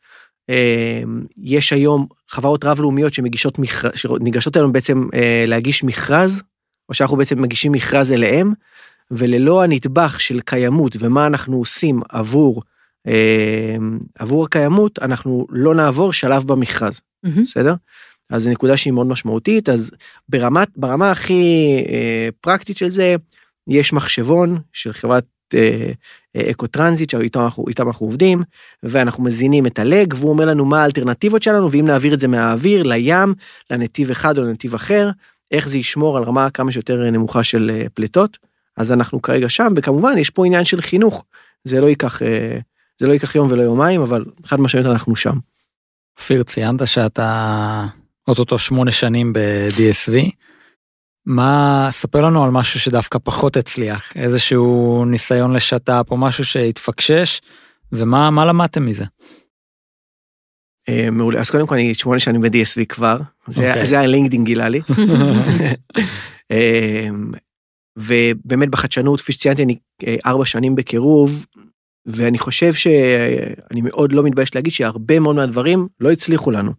אמ, 0.48 1.24
יש 1.38 1.72
היום 1.72 2.06
חברות 2.28 2.64
רב-לאומיות 2.64 3.14
שמגישות 3.14 3.58
מכרז, 3.58 3.92
שניגשות 3.94 4.56
היום 4.56 4.72
בעצם 4.72 5.08
אה, 5.14 5.44
להגיש 5.46 5.85
מכרז, 5.85 6.42
או 6.88 6.94
שאנחנו 6.94 7.16
בעצם 7.16 7.42
מגישים 7.42 7.72
מכרז 7.72 8.12
אליהם, 8.12 8.52
וללא 9.11 9.62
הנדבך 9.62 10.20
של 10.20 10.40
קיימות 10.40 10.96
ומה 10.98 11.26
אנחנו 11.26 11.56
עושים 11.56 12.00
עבור, 12.08 12.62
אמ, 13.06 13.98
עבור 14.18 14.44
הקיימות, 14.44 14.98
אנחנו 14.98 15.46
לא 15.50 15.74
נעבור 15.74 16.12
שלב 16.12 16.44
במכרז, 16.44 17.00
mm-hmm. 17.26 17.40
בסדר? 17.42 17.74
אז 18.33 18.42
זו 18.42 18.51
נקודה 18.51 18.77
שהיא 18.77 18.92
מאוד 18.92 19.07
משמעותית, 19.07 19.68
אז 19.68 19.90
ברמת, 20.29 20.68
ברמה 20.77 21.11
הכי 21.11 21.77
אה, 21.88 22.29
פרקטית 22.40 22.77
של 22.77 22.88
זה, 22.88 23.16
יש 23.68 23.92
מחשבון 23.92 24.59
של 24.73 24.92
חברת 24.92 25.25
אה, 25.55 25.92
EcoTransIT 26.50 27.11
שאיתם 27.11 27.40
אנחנו, 27.40 27.64
אנחנו 27.81 28.07
עובדים 28.07 28.42
ואנחנו 28.83 29.25
מזינים 29.25 29.66
את 29.66 29.79
ה 29.78 29.88
leg 29.88 30.14
והוא 30.16 30.31
אומר 30.31 30.45
לנו 30.45 30.64
מה 30.64 30.83
האלטרנטיבות 30.83 31.42
שלנו 31.42 31.71
ואם 31.71 31.85
נעביר 31.85 32.14
את 32.14 32.21
זה 32.21 32.29
מהאוויר 32.29 32.83
לים 32.83 33.35
לנתיב 33.71 34.11
אחד 34.11 34.38
או 34.38 34.42
לנתיב 34.42 34.75
אחר 34.75 35.11
איך 35.51 35.68
זה 35.68 35.79
ישמור 35.79 36.16
על 36.16 36.23
רמה 36.23 36.51
כמה 36.51 36.73
שיותר 36.73 37.11
נמוכה 37.11 37.45
של 37.45 37.71
אה, 37.75 37.87
פליטות 37.95 38.38
אז 38.77 38.92
אנחנו 38.92 39.23
כרגע 39.23 39.49
שם 39.49 39.73
וכמובן 39.77 40.18
יש 40.18 40.31
פה 40.31 40.47
עניין 40.47 40.64
של 40.64 40.81
חינוך 40.81 41.25
זה 41.64 41.81
לא 41.81 41.87
ייקח 41.87 42.23
אה, 42.23 42.59
זה 43.01 43.07
לא 43.07 43.12
ייקח 43.12 43.35
יום 43.35 43.49
ולא 43.51 43.62
יומיים 43.62 44.01
אבל 44.01 44.25
חד 44.45 44.61
משמעית 44.61 44.87
אנחנו 44.87 45.16
שם. 45.16 45.38
אופיר 46.18 46.42
ציינת 46.42 46.87
שאתה 46.87 47.87
אוטוטו 48.28 48.58
שמונה 48.58 48.90
שנים 48.90 49.32
ב-DSV. 49.32 50.30
מה, 51.26 51.88
ספר 51.90 52.20
לנו 52.20 52.44
על 52.44 52.50
משהו 52.50 52.80
שדווקא 52.80 53.18
פחות 53.24 53.56
הצליח, 53.56 54.12
איזשהו 54.16 55.04
ניסיון 55.04 55.52
לשת"פ 55.52 56.11
או 56.11 56.16
משהו 56.16 56.44
שהתפקשש, 56.44 57.40
ומה 57.92 58.44
למדתם 58.46 58.87
מזה? 58.87 59.04
אה, 60.88 61.11
מעולה, 61.11 61.40
אז 61.40 61.50
קודם 61.50 61.66
כל 61.66 61.74
אני 61.74 61.94
שמונה 61.94 62.18
שנים 62.18 62.40
ב-DSV 62.40 62.85
כבר, 62.88 63.18
זה. 63.48 63.68
אוקיי. 63.68 63.87
זה 63.87 64.00
הלינקדאין 64.00 64.44
גילה 64.44 64.68
לי. 64.68 64.80
אה, 66.50 67.08
ובאמת 67.96 68.68
בחדשנות, 68.68 69.20
כפי 69.20 69.32
שציינתי, 69.32 69.62
אני 69.62 69.76
אה, 70.06 70.16
ארבע 70.26 70.44
שנים 70.44 70.74
בקירוב, 70.74 71.46
ואני 72.06 72.38
חושב 72.38 72.72
שאני 72.74 73.80
מאוד 73.82 74.12
לא 74.12 74.22
מתבייש 74.22 74.54
להגיד 74.54 74.72
שהרבה 74.72 75.20
מאוד 75.20 75.37
מהדברים 75.37 75.88
לא 76.00 76.12
הצליחו 76.12 76.50
לנו. 76.50 76.72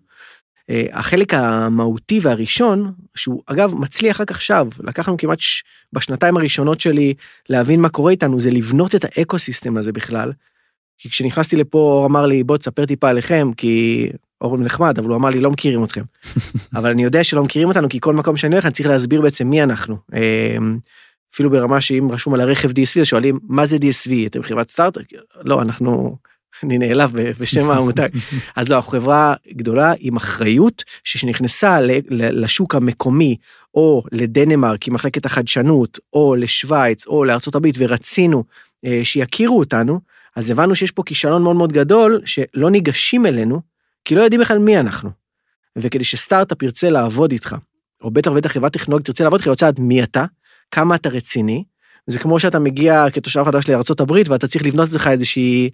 אה, 0.69 0.85
החלק 0.91 1.33
המהותי 1.33 2.19
והראשון, 2.21 2.93
שהוא 3.15 3.41
אגב 3.45 3.75
מצליח 3.75 4.21
רק 4.21 4.31
עכשיו, 4.31 4.67
לקח 4.79 5.07
לנו 5.07 5.17
כמעט 5.17 5.39
ש... 5.39 5.63
בשנתיים 5.93 6.37
הראשונות 6.37 6.79
שלי 6.79 7.13
להבין 7.49 7.81
מה 7.81 7.89
קורה 7.89 8.11
איתנו, 8.11 8.39
זה 8.39 8.51
לבנות 8.51 8.95
את 8.95 9.05
האקו 9.05 9.39
סיסטם 9.39 9.77
הזה 9.77 9.91
בכלל. 9.91 10.31
כי 10.97 11.09
כשנכנסתי 11.09 11.55
לפה 11.55 11.77
אור 11.77 12.05
אמר 12.05 12.25
לי 12.25 12.43
בוא 12.43 12.57
תספר 12.57 12.85
טיפה 12.85 13.09
עליכם, 13.09 13.51
כי 13.57 14.09
אור 14.41 14.57
נחמד, 14.57 14.99
אבל 14.99 15.09
הוא 15.09 15.15
אמר 15.15 15.29
לי 15.29 15.39
לא 15.39 15.51
מכירים 15.51 15.83
אתכם. 15.83 16.01
אבל 16.75 16.89
אני 16.89 17.03
יודע 17.03 17.23
שלא 17.23 17.43
מכירים 17.43 17.67
אותנו, 17.67 17.89
כי 17.89 17.99
כל 17.99 18.13
מקום 18.13 18.37
שאני 18.37 18.55
הולך 18.55 18.65
אני 18.65 18.73
צריך 18.73 18.89
להסביר 18.89 19.21
בעצם 19.21 19.47
מי 19.47 19.63
אנחנו. 19.63 19.97
אה, 20.13 20.57
אפילו 21.33 21.49
ברמה 21.49 21.81
שאם 21.81 22.07
רשום 22.11 22.33
על 22.33 22.41
הרכב 22.41 22.69
DSV, 22.69 23.03
שואלים 23.03 23.39
מה 23.43 23.65
זה 23.65 23.77
DSV, 23.77 24.11
אתם 24.27 24.43
חברת 24.43 24.69
סטארט? 24.69 24.97
לא, 25.45 25.61
אנחנו 25.61 26.17
אני 26.63 26.77
נעלב 26.77 27.11
בשם 27.39 27.69
העמותה. 27.69 28.05
אז 28.55 28.69
לא, 28.69 28.75
אנחנו 28.75 28.91
חברה 28.91 29.33
גדולה 29.53 29.93
עם 29.99 30.15
אחריות 30.15 30.83
שנכנסה 31.03 31.77
לשוק 32.09 32.75
המקומי, 32.75 33.37
או 33.75 34.03
לדנמרק 34.11 34.87
עם 34.87 34.93
מחלקת 34.93 35.25
החדשנות, 35.25 35.99
או 36.13 36.35
לשוויץ, 36.35 37.07
או 37.07 37.25
לארצות 37.25 37.55
הברית, 37.55 37.75
ורצינו 37.77 38.43
אה, 38.85 38.99
שיכירו 39.03 39.59
אותנו, 39.59 39.99
אז 40.35 40.49
הבנו 40.49 40.75
שיש 40.75 40.91
פה 40.91 41.03
כישלון 41.05 41.43
מאוד 41.43 41.55
מאוד 41.55 41.73
גדול, 41.73 42.21
שלא 42.25 42.71
ניגשים 42.71 43.25
אלינו, 43.25 43.61
כי 44.05 44.15
לא 44.15 44.21
יודעים 44.21 44.41
בכלל 44.41 44.57
מי 44.57 44.79
אנחנו. 44.79 45.09
וכדי 45.77 46.03
שסטארט-אפ 46.03 46.63
ירצה 46.63 46.89
לעבוד 46.89 47.31
איתך, 47.31 47.55
או 48.01 48.11
בטח 48.11 48.31
ובטח 48.31 48.51
חברת 48.51 48.73
טכנולוגית 48.73 49.05
תרצה 49.05 49.23
לעבוד 49.23 49.39
איתך, 49.39 49.47
היא 49.47 49.51
רוצה 49.51 49.65
לדעת 49.67 49.79
מי 49.79 50.03
אתה, 50.03 50.25
כמה 50.71 50.95
אתה 50.95 51.09
רציני, 51.09 51.63
זה 52.07 52.19
כמו 52.19 52.39
שאתה 52.39 52.59
מגיע 52.59 53.05
כתושב 53.13 53.43
חדש 53.43 53.69
לארצות 53.69 53.99
הברית 53.99 54.29
ואתה 54.29 54.47
צריך 54.47 54.65
לבנות 54.65 54.91
לך 54.91 55.07
איזושהי 55.07 55.69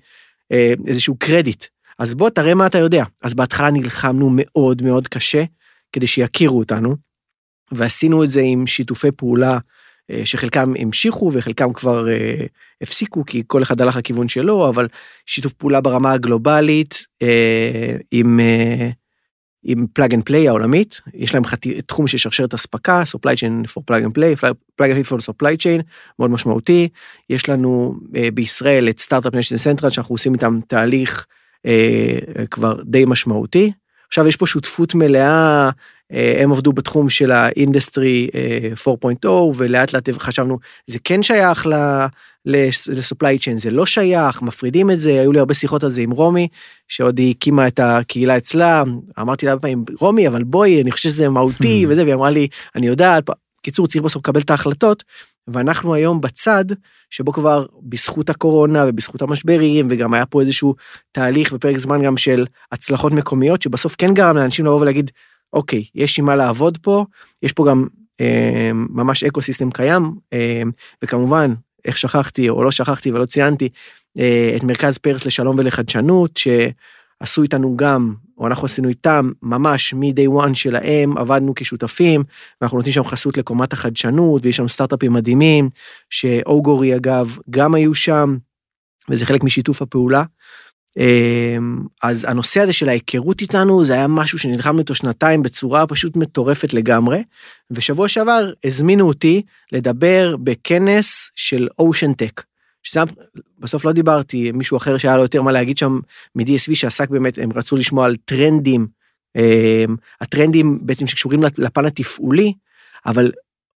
איזשהו 0.88 1.16
קרדיט. 1.20 1.66
אז 2.00 2.14
בוא 2.14 2.30
תראה 2.30 2.56
מה 2.56 2.66
אתה 2.66 2.78
יודע. 2.78 3.04
אז 3.24 3.34
בהתחלה 3.34 3.72
נלחמנו 3.72 4.30
מאוד 4.32 4.82
מאוד 4.82 5.08
קשה 5.08 5.44
כדי 5.92 6.08
שיכירו 6.08 6.60
אותנו, 6.60 6.96
ועשינו 7.72 8.24
את 8.24 8.32
זה 8.32 8.42
עם 8.44 8.68
שיתופי 8.68 9.12
פעולה 9.12 9.58
אה, 10.12 10.26
שחלקם 10.26 10.74
המשיכו 10.80 11.30
וחלקם 11.34 11.74
כבר 11.74 12.10
אה, 12.10 12.46
הפסיקו 12.82 13.26
כי 13.26 13.44
כל 13.48 13.64
אחד 13.64 13.82
הלך 13.82 13.96
לכיוון 13.96 14.28
שלו, 14.28 14.70
אבל 14.70 14.88
שיתוף 15.26 15.54
פעולה 15.54 15.82
ברמה 15.82 16.12
הגלובלית 16.12 17.06
עם, 18.12 18.40
עם 19.64 19.86
Plug 19.94 20.14
and 20.14 20.24
Play 20.24 20.48
העולמית, 20.48 21.02
יש 21.14 21.34
להם 21.34 21.46
חתי, 21.46 21.82
תחום 21.82 22.08
של 22.08 22.18
שרשרת 22.18 22.54
אספקה, 22.54 23.04
supply 23.04 23.32
chain 23.36 23.68
for 23.68 23.82
plug 23.92 24.04
and 24.04 24.18
play, 24.18 24.46
plug 24.82 24.86
and 24.86 25.06
play 25.06 25.10
for 25.10 25.22
supply 25.22 25.56
chain, 25.64 25.82
מאוד 26.20 26.32
משמעותי. 26.32 26.88
יש 27.30 27.50
לנו 27.50 28.00
uh, 28.04 28.18
בישראל 28.34 28.90
את 28.90 29.00
Start-Up 29.00 29.34
Nation 29.34 29.58
Central 29.58 29.90
שאנחנו 29.90 30.14
עושים 30.14 30.34
איתם 30.34 30.60
תהליך 30.68 31.26
uh, 31.58 32.48
כבר 32.52 32.82
די 32.84 33.06
משמעותי. 33.08 33.72
עכשיו 34.08 34.28
יש 34.28 34.36
פה 34.36 34.46
שותפות 34.46 34.96
מלאה, 34.96 35.70
הם 36.12 36.52
עבדו 36.52 36.74
בתחום 36.74 37.10
של 37.10 37.32
ה 37.32 37.43
industry 37.43 38.30
uh, 38.76 38.90
4.0 39.26 39.28
ולאט 39.56 39.94
לאט 39.94 40.10
חשבנו 40.18 40.60
זה 40.88 40.98
כן 41.04 41.24
שייך 41.24 41.68
ל... 41.68 41.74
ל 42.46 42.59
supply 42.59 43.40
chain, 43.40 43.58
זה 43.58 43.72
לא 43.72 43.86
שייך, 43.86 44.42
מפרידים 44.42 44.92
את 44.92 45.00
זה, 45.00 45.10
היו 45.10 45.32
לי 45.32 45.40
הרבה 45.40 45.54
שיחות 45.54 45.84
על 45.84 45.92
זה 45.92 46.02
עם 46.02 46.12
רומי, 46.12 46.48
שעוד 46.88 47.18
היא 47.18 47.34
הקימה 47.38 47.68
את 47.68 47.80
הקהילה 47.84 48.38
אצלה, 48.38 48.84
אמרתי 49.20 49.46
לה 49.46 49.52
הרבה 49.52 49.62
פעמים, 49.62 49.86
רומי, 50.00 50.28
אבל 50.28 50.44
בואי, 50.44 50.82
אני 50.82 50.92
חושב 50.92 51.10
שזה 51.10 51.30
מהותי. 51.30 51.86
וזה, 51.90 52.04
והיא 52.04 52.14
אמרה 52.14 52.30
לי, 52.30 52.48
אני 52.76 52.88
יודעת, 52.88 53.30
קיצור, 53.62 53.88
צריך 53.88 54.04
בסוף 54.04 54.22
לקבל 54.22 54.42
את 54.42 54.50
ההחלטות, 54.50 55.04
ואנחנו 55.48 55.94
היום 55.94 56.22
בצד 56.22 56.66
שבו 57.10 57.34
כבר 57.34 57.66
בזכות 57.82 58.30
הקורונה 58.30 58.86
ובזכות 58.88 59.22
המשברים, 59.22 59.88
וגם 59.90 60.14
היה 60.14 60.26
פה 60.26 60.42
איזשהו 60.42 60.76
תהליך 61.12 61.54
ופרק 61.54 61.78
זמן 61.78 62.04
גם 62.04 62.18
של 62.18 62.46
הצלחות 62.72 63.12
מקומיות, 63.12 63.62
שבסוף 63.62 63.96
כן 63.98 64.14
גרם 64.14 64.38
לאנשים 64.38 64.66
לבוא 64.66 64.82
ולהגיד, 64.82 65.12
אוקיי, 65.54 65.84
יש 65.96 66.20
עם 66.20 66.26
מה 66.26 66.36
לעבוד 66.36 66.78
פה, 66.78 67.06
יש 67.44 67.54
פה 67.54 67.66
גם 67.70 67.88
אה, 68.22 68.72
ממש 68.74 69.24
אקו 69.24 69.42
סיסטם 69.42 69.72
קיים, 69.72 70.04
אה, 70.34 70.62
וכמובן, 71.04 71.54
איך 71.86 71.98
שכחתי 71.98 72.50
או 72.50 72.64
לא 72.64 72.72
שכחתי 72.72 73.12
ולא 73.12 73.26
ציינתי, 73.26 73.70
אה, 74.20 74.54
את 74.56 74.64
מרכז 74.64 74.98
פרס 74.98 75.26
לשלום 75.26 75.56
ולחדשנות, 75.60 76.38
שעשו 76.38 77.44
איתנו 77.44 77.78
גם, 77.78 78.14
או 78.38 78.48
אנחנו 78.48 78.66
עשינו 78.66 78.90
איתם, 78.90 79.32
ממש 79.42 79.94
מ-day 79.94 80.46
one 80.46 80.54
שלהם, 80.54 81.18
עבדנו 81.18 81.54
כשותפים, 81.56 82.24
ואנחנו 82.62 82.78
נותנים 82.78 82.94
שם 82.94 83.04
חסות 83.04 83.38
לקומת 83.38 83.74
החדשנות, 83.74 84.46
ויש 84.46 84.58
שם 84.58 84.68
סטארט-אפים 84.68 85.14
מדהימים, 85.14 85.70
שאוגורי 86.10 86.96
אגב, 86.96 87.38
גם 87.50 87.76
היו 87.76 87.94
שם, 87.94 88.38
וזה 89.10 89.26
חלק 89.26 89.44
משיתוף 89.44 89.82
הפעולה. 89.82 90.24
אמ, 90.98 91.80
אז 92.04 92.26
הנושא 92.30 92.62
הזה 92.62 92.74
של 92.74 92.90
ההיכרות 92.90 93.42
איתנו 93.42 93.86
זה 93.86 93.94
היה 93.94 94.08
משהו 94.08 94.38
שנלחמנו 94.38 94.80
איתו 94.80 94.96
שנתיים 94.96 95.44
בצורה 95.44 95.88
פשוט 95.88 96.16
מטורפת 96.16 96.74
לגמרי. 96.74 97.24
ושבוע 97.72 98.08
שעבר 98.08 98.52
הזמינו 98.64 99.08
אותי 99.08 99.42
לדבר 99.72 100.36
בכנס 100.44 101.32
של 101.36 101.68
אושן 101.80 102.14
טק. 102.14 102.44
שזה 102.84 103.00
בסוף 103.60 103.86
לא 103.86 103.92
דיברתי 103.92 104.52
מישהו 104.52 104.78
אחר 104.78 104.98
שהיה 104.98 105.18
לו 105.18 105.22
יותר 105.24 105.42
מה 105.42 105.52
להגיד 105.52 105.78
שם 105.78 106.00
מ-DSV 106.36 106.76
שעסק 106.76 107.10
באמת 107.10 107.38
הם 107.38 107.50
רצו 107.56 107.76
לשמוע 107.76 108.06
על 108.06 108.16
טרנדים 108.26 108.88
אמ, 109.36 109.96
הטרנדים 110.22 110.80
בעצם 110.82 111.08
שקשורים 111.08 111.40
לפן 111.58 111.86
התפעולי 111.86 112.54
אבל 113.06 113.32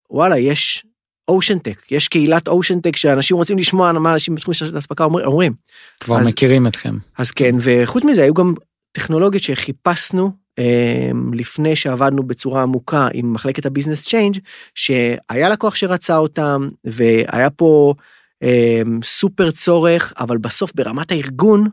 וואלה 0.09 0.37
יש 0.37 0.85
ocean 1.27 1.59
tech, 1.59 1.91
יש 1.91 2.07
קהילת 2.07 2.47
ocean 2.47 2.79
tech 2.79 2.95
שאנשים 2.95 3.37
רוצים 3.37 3.57
לשמוע 3.57 3.91
מה 3.91 4.13
אנשים 4.13 4.35
בתחום 4.35 4.53
של 4.53 4.77
אספקה 4.77 5.03
אומרים. 5.03 5.53
כבר 5.99 6.19
אז- 6.19 6.27
מכירים 6.27 6.67
אתכם. 6.67 6.97
אז 7.17 7.31
כן, 7.31 7.55
וחוץ 7.61 8.03
מזה 8.03 8.23
היו 8.23 8.33
גם 8.33 8.53
טכנולוגיות 8.91 9.43
שחיפשנו 9.43 10.31
אה, 10.59 11.11
לפני 11.33 11.75
שעבדנו 11.75 12.23
בצורה 12.23 12.61
עמוקה 12.63 13.07
עם 13.13 13.33
מחלקת 13.33 13.65
ה 13.65 13.70
business 13.70 14.07
change, 14.07 14.37
שהיה 14.75 15.49
לקוח 15.49 15.75
שרצה 15.75 16.17
אותם, 16.17 16.67
והיה 16.83 17.49
פה 17.49 17.93
אה, 18.43 18.81
סופר 19.03 19.51
צורך, 19.51 20.13
אבל 20.19 20.37
בסוף 20.37 20.71
ברמת 20.75 21.11
הארגון, 21.11 21.67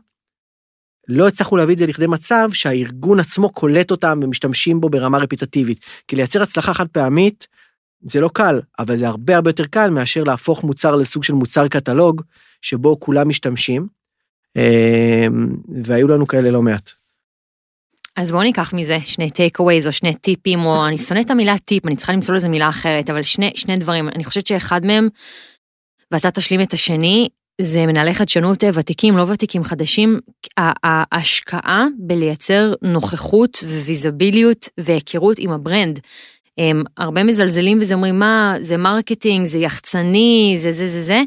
לא 1.07 1.27
הצלחנו 1.27 1.57
להביא 1.57 1.73
את 1.73 1.79
זה 1.79 1.85
לכדי 1.85 2.07
מצב 2.07 2.49
שהארגון 2.53 3.19
עצמו 3.19 3.49
קולט 3.49 3.91
אותם 3.91 4.19
ומשתמשים 4.23 4.81
בו 4.81 4.89
ברמה 4.89 5.17
רפיטטיבית. 5.17 5.79
כי 6.07 6.15
לייצר 6.15 6.41
הצלחה 6.43 6.73
חד 6.73 6.87
פעמית 6.87 7.47
זה 8.01 8.19
לא 8.19 8.29
קל, 8.33 8.61
אבל 8.79 8.97
זה 8.97 9.07
הרבה 9.07 9.35
הרבה 9.35 9.49
יותר 9.49 9.65
קל 9.65 9.89
מאשר 9.89 10.23
להפוך 10.23 10.63
מוצר 10.63 10.95
לסוג 10.95 11.23
של 11.23 11.33
מוצר 11.33 11.67
קטלוג, 11.67 12.21
שבו 12.61 12.99
כולם 12.99 13.29
משתמשים. 13.29 13.87
אה, 14.57 15.27
והיו 15.83 16.07
לנו 16.07 16.27
כאלה 16.27 16.51
לא 16.51 16.61
מעט. 16.61 16.91
אז 18.15 18.31
בואו 18.31 18.43
ניקח 18.43 18.73
מזה 18.73 18.97
שני 19.05 19.29
טייק 19.29 19.59
אווייז 19.59 19.87
או 19.87 19.91
שני 19.91 20.13
טיפים, 20.13 20.59
או 20.59 20.87
אני 20.87 20.97
שונאת 20.97 21.25
את 21.25 21.31
המילה 21.31 21.57
טיפ, 21.57 21.85
אני 21.85 21.95
צריכה 21.95 22.13
למצוא 22.13 22.35
לזה 22.35 22.49
מילה 22.49 22.69
אחרת, 22.69 23.09
אבל 23.09 23.21
שני, 23.21 23.51
שני 23.55 23.75
דברים. 23.75 24.09
אני 24.09 24.23
חושבת 24.23 24.47
שאחד 24.47 24.85
מהם, 24.85 25.09
ואתה 26.11 26.31
תשלים 26.31 26.61
את 26.61 26.73
השני, 26.73 27.29
זה 27.61 27.85
מנהלי 27.85 28.13
חדשנות 28.13 28.63
ותיקים, 28.73 29.17
לא 29.17 29.25
ותיקים, 29.29 29.63
חדשים, 29.63 30.19
ההשקעה 30.57 31.87
בלייצר 31.97 32.73
נוכחות 32.81 33.57
ו 33.63 33.73
visibility 33.73 34.69
והיכרות 34.79 35.39
עם 35.39 35.51
ה 35.51 35.58
brand. 35.58 35.99
הם 36.59 36.83
הרבה 36.97 37.23
מזלזלים 37.23 37.79
בזה, 37.79 37.93
אומרים, 37.93 38.19
מה, 38.19 38.55
זה 38.61 38.77
marketing, 38.77 39.45
זה 39.45 39.57
יחצני, 39.57 40.55
זה 40.57 40.71
זה 40.71 40.87
זה 40.87 41.01
זה. 41.01 41.21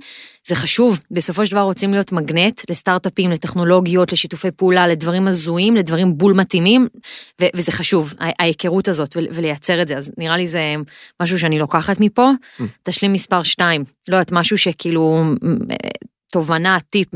זה 0.47 0.55
חשוב, 0.55 1.01
בסופו 1.11 1.47
של 1.47 1.53
דבר 1.53 1.61
רוצים 1.61 1.93
להיות 1.93 2.13
מגנט 2.13 2.61
לסטארט-אפים, 2.71 3.31
לטכנולוגיות, 3.31 4.13
לשיתופי 4.13 4.51
פעולה, 4.51 4.89
לדברים 4.89 5.29
הזויים, 5.29 5.77
לדברים 5.77 6.19
בול 6.19 6.33
מתאימים, 6.33 6.89
ו- 7.41 7.47
וזה 7.57 7.73
חשוב, 7.73 8.15
ההיכרות 8.19 8.89
הזאת, 8.89 9.17
ול- 9.17 9.29
ולייצר 9.31 9.83
את 9.83 9.89
זה, 9.89 9.97
אז 9.97 10.11
נראה 10.19 10.37
לי 10.37 10.47
זה 10.47 10.75
משהו 11.23 11.39
שאני 11.39 11.59
לוקחת 11.59 12.01
מפה. 12.01 12.31
Mm. 12.59 12.63
תשלים 12.83 13.13
מספר 13.13 13.43
שתיים, 13.43 13.85
לא 14.09 14.17
יודעת, 14.17 14.33
משהו 14.33 14.59
שכאילו, 14.59 15.25
מ- 15.25 15.59
תובנה, 16.33 16.79
טיפ 16.91 17.09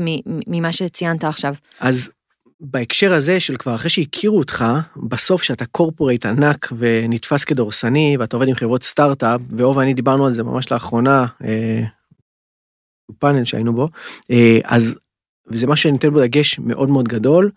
ממה 0.47 0.71
שציינת 0.71 1.23
עכשיו. 1.23 1.55
אז 1.79 2.11
בהקשר 2.59 3.13
הזה 3.13 3.39
של 3.39 3.57
כבר 3.57 3.75
אחרי 3.75 3.89
שהכירו 3.89 4.37
אותך, 4.37 4.65
בסוף 4.97 5.43
שאתה 5.43 5.65
קורפורייט 5.65 6.25
ענק 6.25 6.71
ונתפס 6.77 7.43
כדורסני, 7.43 8.17
ואתה 8.19 8.35
עובד 8.35 8.47
עם 8.47 8.55
חברות 8.55 8.83
סטארט-אפ, 8.83 9.41
ואור 9.49 9.77
ואני 9.77 9.93
דיברנו 9.93 10.25
על 10.25 10.31
זה 10.33 10.43
ממש 10.43 10.71
לאחרונה, 10.71 11.25
אה, 11.43 11.83
פאנל 13.19 13.43
שהיינו 13.43 13.73
בו, 13.73 13.87
אה, 14.31 14.59
אז, 14.63 14.95
וזה 15.47 15.67
משהו 15.67 15.83
שאני 15.83 15.91
נותן 15.91 16.09
בו 16.09 16.21
דגש 16.21 16.59
מאוד 16.59 16.89
מאוד 16.89 17.07
גדול, 17.07 17.51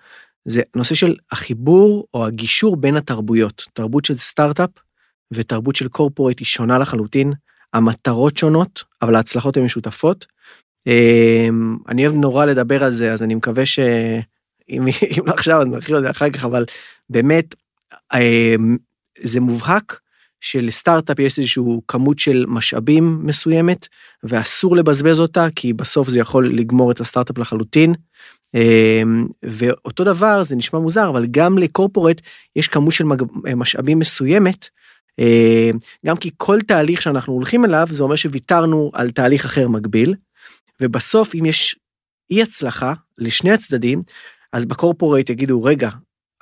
זה 0.44 0.62
נושא 0.76 0.94
של 0.94 1.16
החיבור 1.32 2.06
או 2.14 2.26
הגישור 2.26 2.76
בין 2.76 2.96
התרבויות. 2.96 3.62
תרבות 3.72 4.04
של 4.04 4.16
סטארט-אפ 4.16 4.70
ותרבות 5.34 5.76
של 5.76 5.88
קורפורייט 5.88 6.38
היא 6.38 6.46
שונה 6.46 6.78
לחלוטין, 6.78 7.32
המטרות 7.74 8.36
שונות, 8.36 8.84
אבל 9.02 9.14
ההצלחות 9.14 9.56
הן 9.56 9.64
משותפות. 9.64 10.26
אה, 10.86 11.48
אני 11.88 12.06
אוהב 12.06 12.16
נורא 12.16 12.46
לדבר 12.46 12.84
על 12.84 12.92
זה, 12.92 13.12
אז 13.12 13.22
אני 13.22 13.34
מקווה 13.34 13.66
ש... 13.66 13.78
אם, 14.70 14.86
אם 15.18 15.26
לא 15.26 15.32
עכשיו, 15.32 15.60
אז 15.60 15.66
נרחיב 15.66 15.96
על 15.96 16.02
זה 16.02 16.10
אחר 16.10 16.30
כך, 16.30 16.44
אבל 16.44 16.64
באמת, 17.10 17.54
אה, 18.14 18.54
זה 19.18 19.40
מובהק 19.40 20.00
שלסטארט-אפ 20.40 21.18
יש 21.18 21.38
איזושהי 21.38 21.62
כמות 21.88 22.18
של 22.18 22.44
משאבים 22.48 23.20
מסוימת, 23.22 23.88
ואסור 24.24 24.76
לבזבז 24.76 25.20
אותה, 25.20 25.46
כי 25.56 25.72
בסוף 25.72 26.08
זה 26.08 26.18
יכול 26.18 26.54
לגמור 26.54 26.90
את 26.90 27.00
הסטארט-אפ 27.00 27.38
לחלוטין. 27.38 27.94
אה, 28.54 29.02
ואותו 29.42 30.04
דבר, 30.04 30.44
זה 30.44 30.56
נשמע 30.56 30.80
מוזר, 30.80 31.08
אבל 31.08 31.26
גם 31.30 31.58
לקורפורט 31.58 32.20
יש 32.56 32.68
כמות 32.68 32.92
של 32.92 33.04
משאבים 33.56 33.98
מסוימת, 33.98 34.68
אה, 35.20 35.70
גם 36.06 36.16
כי 36.16 36.30
כל 36.36 36.60
תהליך 36.60 37.02
שאנחנו 37.02 37.32
הולכים 37.32 37.64
אליו, 37.64 37.86
זה 37.90 38.02
אומר 38.02 38.16
שוויתרנו 38.16 38.90
על 38.94 39.10
תהליך 39.10 39.44
אחר 39.44 39.68
מקביל, 39.68 40.14
ובסוף, 40.80 41.34
אם 41.34 41.46
יש 41.46 41.76
אי 42.30 42.42
הצלחה 42.42 42.92
לשני 43.18 43.52
הצדדים, 43.52 44.02
אז 44.52 44.66
בקורפורייט 44.66 45.30
יגידו, 45.30 45.62
רגע, 45.62 45.90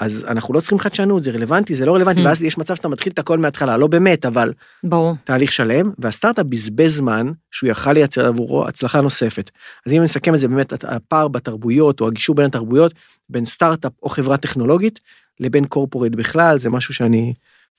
אז 0.00 0.24
אנחנו 0.28 0.54
לא 0.54 0.60
צריכים 0.60 0.78
חדשנות, 0.78 1.22
זה 1.22 1.30
רלוונטי, 1.30 1.74
זה 1.74 1.86
לא 1.86 1.94
רלוונטי, 1.94 2.20
Hmm. 2.20 2.26
ואז 2.26 2.42
יש 2.42 2.58
מצב 2.58 2.74
שאתה 2.74 2.88
מתחיל 2.88 3.12
את 3.12 3.18
הכל 3.18 3.38
מההתחלה, 3.38 3.76
לא 3.76 3.86
באמת, 3.86 4.26
אבל 4.26 4.52
ברור. 4.84 5.14
תהליך 5.24 5.52
שלם, 5.52 5.90
והסטארט-אפ 5.98 6.46
בזבז 6.46 6.96
זמן 6.96 7.30
שהוא 7.50 7.70
יכל 7.70 7.92
לייצר 7.92 8.26
עבורו 8.26 8.66
הצלחה 8.66 9.00
נוספת. 9.00 9.50
אז 9.86 9.92
אם 9.92 10.02
נסכם 10.02 10.34
את 10.34 10.40
זה, 10.40 10.48
באמת 10.48 10.84
הפער 10.84 11.28
בתרבויות, 11.28 12.00
או 12.00 12.06
הגישור 12.08 12.34
בין 12.36 12.44
התרבויות, 12.44 12.94
בין 13.28 13.44
סטארט-אפ 13.44 13.92
או 14.02 14.08
חברה 14.08 14.36
טכנולוגית, 14.36 15.00
לבין 15.40 15.66
קורפורייט 15.66 16.14
בכלל, 16.14 16.58
זה 16.58 16.70
משהו 16.70 16.94
שאני 16.94 17.34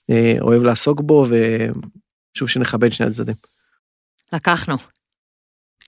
אה, 0.09 0.36
אוהב 0.41 0.63
לעסוק 0.63 1.01
בו, 1.01 1.25
וחשוב 1.27 2.49
שנכבד 2.49 2.93
שני 2.93 3.05
הצדדים. 3.05 3.36
לקחנו. 4.34 4.75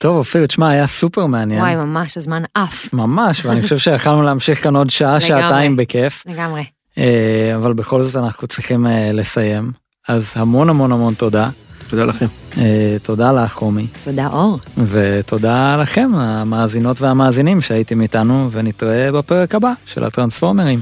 טוב, 0.01 0.17
אופיר, 0.17 0.45
תשמע, 0.45 0.69
היה 0.69 0.87
סופר 0.87 1.25
מעניין. 1.25 1.61
וואי, 1.61 1.75
ממש, 1.75 2.17
הזמן 2.17 2.43
עף, 2.53 2.93
ממש, 2.93 3.45
ואני 3.45 3.61
חושב 3.61 3.77
שיכלנו 3.77 4.21
להמשיך 4.21 4.63
כאן 4.63 4.75
עוד 4.75 4.89
שעה, 4.89 5.09
לגמרי. 5.09 5.27
שעתיים 5.27 5.75
בכיף, 5.75 6.23
לגמרי. 6.27 6.63
אה, 6.97 7.53
אבל 7.55 7.73
בכל 7.73 8.03
זאת 8.03 8.15
אנחנו 8.15 8.47
צריכים 8.47 8.87
אה, 8.87 9.11
לסיים. 9.13 9.71
אז 10.07 10.33
המון 10.35 10.69
המון 10.69 10.91
המון 10.91 11.13
תודה. 11.13 11.49
תודה 11.89 12.05
לכם. 12.05 12.25
אה, 12.57 12.97
תודה 13.03 13.31
לך, 13.31 13.53
רומי, 13.53 13.87
תודה, 14.03 14.27
אור. 14.27 14.59
ותודה 14.77 15.77
לכם, 15.77 16.11
המאזינות 16.15 17.01
והמאזינים 17.01 17.61
שהייתם 17.61 18.01
איתנו, 18.01 18.51
ונתראה 18.51 19.11
בפרק 19.11 19.55
הבא 19.55 19.73
של 19.85 20.03
הטרנספורמרים. 20.03 20.79